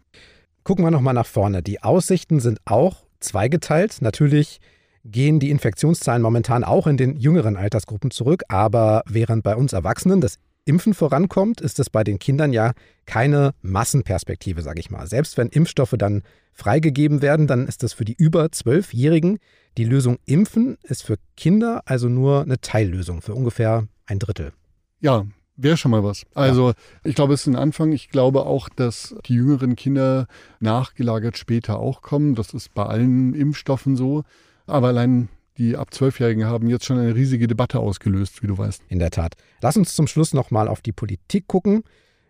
Gucken 0.63 0.85
wir 0.85 0.91
nochmal 0.91 1.13
nach 1.13 1.25
vorne. 1.25 1.61
Die 1.61 1.83
Aussichten 1.83 2.39
sind 2.39 2.59
auch 2.65 3.06
zweigeteilt. 3.19 3.97
Natürlich 4.01 4.59
gehen 5.03 5.39
die 5.39 5.49
Infektionszahlen 5.51 6.21
momentan 6.21 6.63
auch 6.63 6.87
in 6.87 6.97
den 6.97 7.15
jüngeren 7.17 7.55
Altersgruppen 7.55 8.11
zurück. 8.11 8.43
Aber 8.49 9.03
während 9.07 9.43
bei 9.43 9.55
uns 9.55 9.73
Erwachsenen 9.73 10.21
das 10.21 10.37
Impfen 10.65 10.93
vorankommt, 10.93 11.61
ist 11.61 11.79
es 11.79 11.89
bei 11.89 12.03
den 12.03 12.19
Kindern 12.19 12.51
ja 12.51 12.73
keine 13.05 13.53
Massenperspektive, 13.61 14.61
sage 14.61 14.81
ich 14.81 14.89
mal. 14.89 15.07
Selbst 15.07 15.37
wenn 15.37 15.47
Impfstoffe 15.47 15.95
dann 15.97 16.23
freigegeben 16.51 17.21
werden, 17.21 17.47
dann 17.47 17.67
ist 17.67 17.83
das 17.83 17.93
für 17.93 18.03
die 18.03 18.15
über 18.15 18.51
Zwölfjährigen 18.51 19.39
die 19.77 19.85
Lösung 19.85 20.17
Impfen 20.25 20.77
ist 20.81 21.03
für 21.03 21.17
Kinder 21.35 21.83
also 21.85 22.09
nur 22.09 22.41
eine 22.41 22.59
Teillösung 22.59 23.21
für 23.21 23.35
ungefähr 23.35 23.87
ein 24.07 24.17
Drittel. 24.17 24.51
Ja, 24.99 25.25
wäre 25.57 25.77
schon 25.77 25.91
mal 25.91 26.03
was. 26.03 26.23
Also 26.33 26.69
ja. 26.69 26.75
ich 27.03 27.15
glaube, 27.15 27.33
es 27.33 27.41
ist 27.41 27.47
ein 27.47 27.55
Anfang. 27.55 27.91
Ich 27.91 28.09
glaube 28.09 28.45
auch, 28.45 28.69
dass 28.69 29.15
die 29.25 29.33
jüngeren 29.33 29.75
Kinder 29.75 30.27
nachgelagert 30.59 31.37
später 31.37 31.79
auch 31.79 32.01
kommen. 32.01 32.35
Das 32.35 32.53
ist 32.53 32.73
bei 32.73 32.85
allen 32.85 33.33
Impfstoffen 33.33 33.95
so. 33.95 34.23
Aber 34.65 34.87
allein 34.87 35.29
die 35.57 35.75
ab 35.75 35.93
Zwölfjährigen 35.93 36.45
haben 36.45 36.67
jetzt 36.67 36.85
schon 36.85 36.99
eine 36.99 37.15
riesige 37.15 37.47
Debatte 37.47 37.79
ausgelöst, 37.79 38.43
wie 38.43 38.47
du 38.47 38.57
weißt. 38.57 38.83
In 38.89 38.99
der 38.99 39.09
Tat. 39.09 39.33
Lass 39.61 39.75
uns 39.75 39.95
zum 39.95 40.07
Schluss 40.07 40.33
nochmal 40.33 40.67
auf 40.67 40.81
die 40.81 40.91
Politik 40.91 41.47
gucken. 41.47 41.83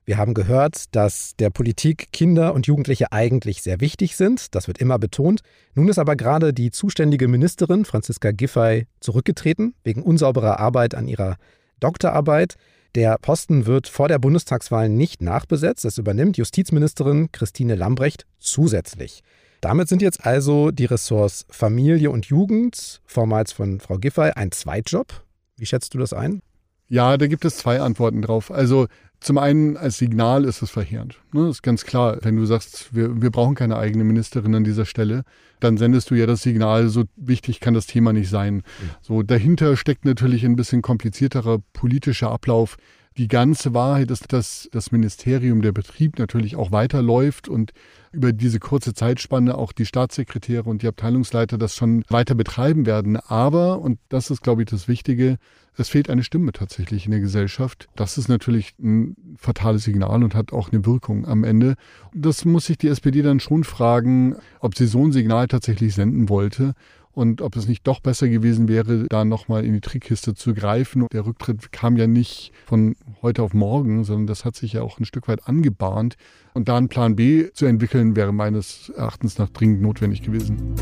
Wir 0.05 0.17
haben 0.17 0.33
gehört, 0.33 0.95
dass 0.95 1.35
der 1.35 1.49
Politik 1.49 2.13
Kinder 2.13 2.53
und 2.53 2.65
Jugendliche 2.65 3.11
eigentlich 3.11 3.61
sehr 3.61 3.81
wichtig 3.81 4.15
sind. 4.15 4.55
Das 4.55 4.69
wird 4.69 4.77
immer 4.77 4.97
betont. 4.97 5.41
Nun 5.73 5.89
ist 5.89 5.99
aber 5.99 6.15
gerade 6.15 6.53
die 6.53 6.71
zuständige 6.71 7.27
Ministerin, 7.27 7.83
Franziska 7.83 8.31
Giffey, 8.31 8.87
zurückgetreten, 9.01 9.75
wegen 9.83 10.03
unsauberer 10.03 10.61
Arbeit 10.61 10.95
an 10.95 11.09
ihrer 11.09 11.35
Doktorarbeit. 11.81 12.55
Der 12.95 13.17
Posten 13.17 13.65
wird 13.65 13.87
vor 13.87 14.07
der 14.07 14.19
Bundestagswahl 14.19 14.89
nicht 14.89 15.21
nachbesetzt. 15.21 15.85
Es 15.85 15.97
übernimmt 15.97 16.37
Justizministerin 16.37 17.31
Christine 17.31 17.75
Lambrecht 17.75 18.25
zusätzlich. 18.39 19.23
Damit 19.61 19.87
sind 19.87 20.01
jetzt 20.01 20.25
also 20.25 20.71
die 20.71 20.85
Ressorts 20.85 21.45
Familie 21.49 22.11
und 22.11 22.27
Jugend, 22.27 23.01
vormals 23.05 23.51
von 23.51 23.79
Frau 23.79 23.97
Giffey, 23.97 24.31
ein 24.35 24.51
Zweitjob. 24.51 25.23
Wie 25.57 25.65
schätzt 25.65 25.93
du 25.93 25.97
das 25.97 26.13
ein? 26.13 26.41
Ja, 26.89 27.17
da 27.17 27.27
gibt 27.27 27.43
es 27.43 27.57
zwei 27.57 27.81
Antworten 27.81 28.21
drauf. 28.21 28.51
Also 28.51 28.87
zum 29.19 29.37
einen 29.37 29.77
als 29.77 29.97
Signal 29.97 30.45
ist 30.45 30.61
es 30.61 30.69
verheerend. 30.69 31.19
Ne? 31.33 31.49
ist 31.49 31.63
ganz 31.63 31.85
klar, 31.85 32.17
wenn 32.21 32.35
du 32.35 32.45
sagst, 32.45 32.93
wir, 32.95 33.21
wir 33.21 33.31
brauchen 33.31 33.55
keine 33.55 33.77
eigene 33.77 34.03
Ministerin 34.03 34.53
an 34.55 34.63
dieser 34.63 34.85
Stelle, 34.85 35.23
dann 35.59 35.77
sendest 35.77 36.11
du 36.11 36.15
ja 36.15 36.27
das 36.27 36.43
Signal, 36.43 36.87
so 36.89 37.05
wichtig 37.15 37.59
kann 37.59 37.73
das 37.73 37.87
Thema 37.87 38.13
nicht 38.13 38.29
sein. 38.29 38.55
Mhm. 38.55 38.61
So 39.01 39.23
dahinter 39.23 39.75
steckt 39.75 40.05
natürlich 40.05 40.45
ein 40.45 40.55
bisschen 40.55 40.81
komplizierterer 40.81 41.59
politischer 41.73 42.31
Ablauf, 42.31 42.77
die 43.17 43.27
ganze 43.27 43.73
Wahrheit 43.73 44.11
ist, 44.11 44.31
dass 44.31 44.69
das 44.71 44.91
Ministerium, 44.91 45.61
der 45.61 45.71
Betrieb 45.71 46.19
natürlich 46.19 46.55
auch 46.55 46.71
weiterläuft 46.71 47.49
und 47.49 47.73
über 48.11 48.31
diese 48.31 48.59
kurze 48.59 48.93
Zeitspanne 48.93 49.57
auch 49.57 49.71
die 49.71 49.85
Staatssekretäre 49.85 50.69
und 50.69 50.81
die 50.81 50.87
Abteilungsleiter 50.87 51.57
das 51.57 51.75
schon 51.75 52.03
weiter 52.09 52.35
betreiben 52.35 52.85
werden. 52.85 53.17
Aber, 53.17 53.79
und 53.79 53.99
das 54.09 54.29
ist, 54.29 54.43
glaube 54.43 54.61
ich, 54.61 54.69
das 54.69 54.87
Wichtige, 54.87 55.37
es 55.75 55.89
fehlt 55.89 56.09
eine 56.09 56.23
Stimme 56.23 56.51
tatsächlich 56.51 57.05
in 57.05 57.11
der 57.11 57.19
Gesellschaft. 57.19 57.87
Das 57.95 58.17
ist 58.17 58.29
natürlich 58.29 58.73
ein 58.79 59.15
fatales 59.37 59.83
Signal 59.83 60.23
und 60.23 60.33
hat 60.33 60.53
auch 60.53 60.71
eine 60.71 60.85
Wirkung 60.85 61.27
am 61.27 61.43
Ende. 61.43 61.75
Das 62.13 62.45
muss 62.45 62.65
sich 62.65 62.77
die 62.77 62.87
SPD 62.87 63.21
dann 63.21 63.39
schon 63.39 63.63
fragen, 63.63 64.35
ob 64.59 64.75
sie 64.75 64.87
so 64.87 65.03
ein 65.03 65.11
Signal 65.11 65.47
tatsächlich 65.47 65.93
senden 65.93 66.29
wollte 66.29 66.73
und 67.17 67.41
ob 67.41 67.55
es 67.55 67.67
nicht 67.67 67.87
doch 67.87 67.99
besser 67.99 68.29
gewesen 68.29 68.67
wäre, 68.67 69.07
da 69.09 69.25
nochmal 69.25 69.65
in 69.65 69.73
die 69.73 69.81
Trickkiste 69.81 70.35
zu 70.35 70.53
greifen. 70.53 71.07
Der 71.11 71.25
Rücktritt 71.25 71.71
kam 71.71 71.97
ja 71.97 72.05
nicht 72.05 72.51
von 72.67 72.95
heute 73.23 73.41
auf 73.41 73.55
morgen, 73.55 74.03
sondern 74.03 74.27
das 74.27 74.45
hat 74.45 74.55
sich 74.55 74.73
ja 74.73 74.83
auch 74.83 74.99
ein 74.99 75.05
Stück 75.05 75.27
weit 75.27 75.47
angebahnt. 75.47 76.15
Und 76.53 76.69
da 76.69 76.77
einen 76.77 76.89
Plan 76.89 77.15
B 77.15 77.49
zu 77.53 77.65
entwickeln, 77.65 78.15
wäre 78.15 78.33
meines 78.33 78.89
Erachtens 78.89 79.39
nach 79.39 79.49
dringend 79.49 79.81
notwendig 79.81 80.21
gewesen. 80.21 80.75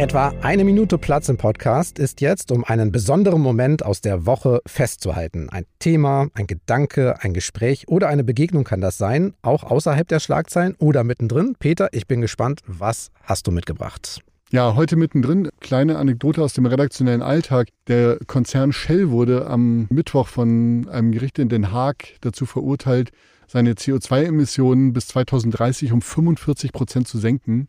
Etwa 0.00 0.32
eine 0.40 0.64
Minute 0.64 0.96
Platz 0.96 1.28
im 1.28 1.36
Podcast 1.36 1.98
ist 1.98 2.22
jetzt, 2.22 2.52
um 2.52 2.64
einen 2.64 2.90
besonderen 2.90 3.42
Moment 3.42 3.84
aus 3.84 4.00
der 4.00 4.24
Woche 4.24 4.62
festzuhalten. 4.64 5.50
Ein 5.50 5.66
Thema, 5.78 6.28
ein 6.32 6.46
Gedanke, 6.46 7.22
ein 7.22 7.34
Gespräch 7.34 7.86
oder 7.86 8.08
eine 8.08 8.24
Begegnung 8.24 8.64
kann 8.64 8.80
das 8.80 8.96
sein, 8.96 9.34
auch 9.42 9.62
außerhalb 9.62 10.08
der 10.08 10.18
Schlagzeilen 10.18 10.74
oder 10.78 11.04
mittendrin. 11.04 11.54
Peter, 11.58 11.90
ich 11.92 12.06
bin 12.06 12.22
gespannt, 12.22 12.62
was 12.66 13.10
hast 13.24 13.46
du 13.46 13.50
mitgebracht? 13.50 14.22
Ja, 14.50 14.74
heute 14.74 14.96
mittendrin, 14.96 15.50
kleine 15.60 15.98
Anekdote 15.98 16.42
aus 16.42 16.54
dem 16.54 16.64
redaktionellen 16.64 17.20
Alltag. 17.20 17.68
Der 17.86 18.16
Konzern 18.26 18.72
Shell 18.72 19.10
wurde 19.10 19.48
am 19.48 19.86
Mittwoch 19.90 20.28
von 20.28 20.88
einem 20.88 21.12
Gericht 21.12 21.38
in 21.38 21.50
Den 21.50 21.72
Haag 21.72 22.14
dazu 22.22 22.46
verurteilt, 22.46 23.10
seine 23.50 23.72
CO2-Emissionen 23.72 24.92
bis 24.92 25.08
2030 25.08 25.90
um 25.90 26.02
45 26.02 26.72
Prozent 26.72 27.08
zu 27.08 27.18
senken. 27.18 27.56
Mhm. 27.56 27.66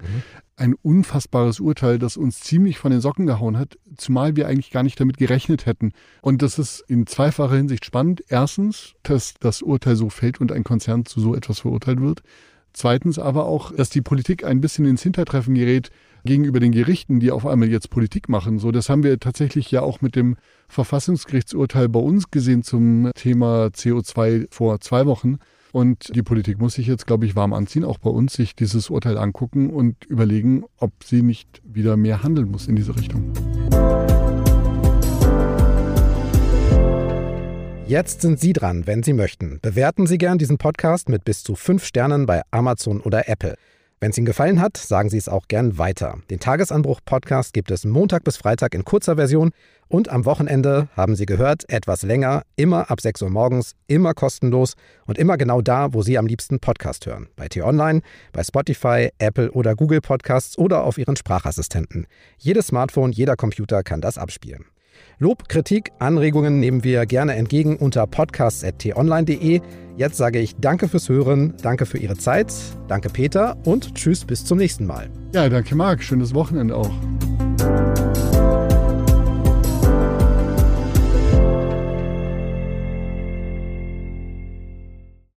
Ein 0.55 0.75
unfassbares 0.75 1.59
Urteil, 1.59 1.97
das 1.97 2.17
uns 2.17 2.39
ziemlich 2.39 2.77
von 2.77 2.91
den 2.91 3.01
Socken 3.01 3.25
gehauen 3.25 3.57
hat, 3.57 3.79
zumal 3.97 4.35
wir 4.35 4.47
eigentlich 4.47 4.69
gar 4.69 4.83
nicht 4.83 4.99
damit 4.99 5.17
gerechnet 5.17 5.65
hätten. 5.65 5.93
Und 6.21 6.43
das 6.43 6.59
ist 6.59 6.81
in 6.87 7.07
zweifacher 7.07 7.55
Hinsicht 7.55 7.83
spannend. 7.83 8.23
Erstens, 8.27 8.93
dass 9.01 9.33
das 9.39 9.63
Urteil 9.63 9.95
so 9.95 10.11
fällt 10.11 10.39
und 10.39 10.51
ein 10.51 10.63
Konzern 10.63 11.05
zu 11.05 11.19
so 11.19 11.33
etwas 11.33 11.61
verurteilt 11.61 11.99
wird. 11.99 12.21
Zweitens 12.73 13.17
aber 13.17 13.47
auch, 13.47 13.75
dass 13.75 13.89
die 13.89 14.01
Politik 14.01 14.45
ein 14.45 14.61
bisschen 14.61 14.85
ins 14.85 15.01
Hintertreffen 15.01 15.55
gerät 15.55 15.89
gegenüber 16.25 16.59
den 16.59 16.71
Gerichten, 16.71 17.19
die 17.19 17.31
auf 17.31 17.47
einmal 17.47 17.69
jetzt 17.69 17.89
Politik 17.89 18.29
machen. 18.29 18.59
So, 18.59 18.69
das 18.71 18.87
haben 18.87 19.01
wir 19.01 19.19
tatsächlich 19.19 19.71
ja 19.71 19.81
auch 19.81 20.01
mit 20.01 20.15
dem 20.15 20.37
Verfassungsgerichtsurteil 20.67 21.89
bei 21.89 21.99
uns 21.99 22.29
gesehen 22.29 22.61
zum 22.61 23.09
Thema 23.15 23.71
CO2 23.73 24.45
vor 24.51 24.79
zwei 24.79 25.07
Wochen. 25.07 25.39
Und 25.71 26.13
die 26.15 26.23
Politik 26.23 26.59
muss 26.59 26.73
sich 26.73 26.87
jetzt, 26.87 27.07
glaube 27.07 27.25
ich, 27.25 27.35
warm 27.35 27.53
anziehen, 27.53 27.83
auch 27.83 27.97
bei 27.97 28.09
uns, 28.09 28.33
sich 28.33 28.55
dieses 28.55 28.89
Urteil 28.89 29.17
angucken 29.17 29.69
und 29.69 30.05
überlegen, 30.05 30.63
ob 30.77 30.91
sie 31.03 31.21
nicht 31.21 31.61
wieder 31.63 31.97
mehr 31.97 32.23
handeln 32.23 32.51
muss 32.51 32.67
in 32.67 32.75
diese 32.75 32.95
Richtung. 32.95 33.31
Jetzt 37.91 38.21
sind 38.21 38.39
Sie 38.39 38.53
dran, 38.53 38.87
wenn 38.87 39.03
Sie 39.03 39.11
möchten. 39.11 39.59
Bewerten 39.61 40.07
Sie 40.07 40.17
gern 40.17 40.37
diesen 40.37 40.57
Podcast 40.57 41.09
mit 41.09 41.25
bis 41.25 41.43
zu 41.43 41.55
fünf 41.55 41.83
Sternen 41.83 42.25
bei 42.25 42.41
Amazon 42.49 43.01
oder 43.01 43.27
Apple. 43.27 43.55
Wenn 44.03 44.09
es 44.09 44.17
Ihnen 44.17 44.25
gefallen 44.25 44.59
hat, 44.59 44.77
sagen 44.77 45.11
Sie 45.11 45.17
es 45.19 45.29
auch 45.29 45.47
gern 45.47 45.77
weiter. 45.77 46.17
Den 46.31 46.39
Tagesanbruch-Podcast 46.39 47.53
gibt 47.53 47.69
es 47.69 47.85
Montag 47.85 48.23
bis 48.23 48.35
Freitag 48.35 48.73
in 48.73 48.83
kurzer 48.83 49.15
Version 49.15 49.51
und 49.89 50.09
am 50.09 50.25
Wochenende, 50.25 50.87
haben 50.97 51.15
Sie 51.15 51.27
gehört, 51.27 51.69
etwas 51.69 52.01
länger, 52.01 52.41
immer 52.55 52.89
ab 52.89 52.99
6 52.99 53.21
Uhr 53.21 53.29
morgens, 53.29 53.75
immer 53.85 54.15
kostenlos 54.15 54.73
und 55.05 55.19
immer 55.19 55.37
genau 55.37 55.61
da, 55.61 55.93
wo 55.93 56.01
Sie 56.01 56.17
am 56.17 56.25
liebsten 56.25 56.59
Podcast 56.59 57.05
hören. 57.05 57.27
Bei 57.35 57.47
T-Online, 57.47 58.01
bei 58.33 58.43
Spotify, 58.43 59.09
Apple 59.19 59.51
oder 59.51 59.75
Google 59.75 60.01
Podcasts 60.01 60.57
oder 60.57 60.83
auf 60.83 60.97
Ihren 60.97 61.15
Sprachassistenten. 61.15 62.07
Jedes 62.39 62.67
Smartphone, 62.67 63.11
jeder 63.11 63.35
Computer 63.35 63.83
kann 63.83 64.01
das 64.01 64.17
abspielen. 64.17 64.65
Lob, 65.19 65.49
Kritik, 65.49 65.91
Anregungen 65.99 66.59
nehmen 66.59 66.83
wir 66.83 67.05
gerne 67.05 67.35
entgegen 67.35 67.77
unter 67.77 68.07
podcasts.tonline.de. 68.07 69.61
Jetzt 69.97 70.17
sage 70.17 70.39
ich 70.39 70.55
Danke 70.55 70.87
fürs 70.87 71.09
Hören, 71.09 71.53
danke 71.61 71.85
für 71.85 71.97
Ihre 71.97 72.17
Zeit, 72.17 72.53
danke 72.87 73.09
Peter 73.09 73.57
und 73.65 73.95
tschüss 73.95 74.25
bis 74.25 74.45
zum 74.45 74.57
nächsten 74.57 74.85
Mal. 74.85 75.09
Ja, 75.33 75.47
danke 75.49 75.75
Marc, 75.75 76.03
schönes 76.03 76.33
Wochenende 76.33 76.75
auch. 76.75 76.91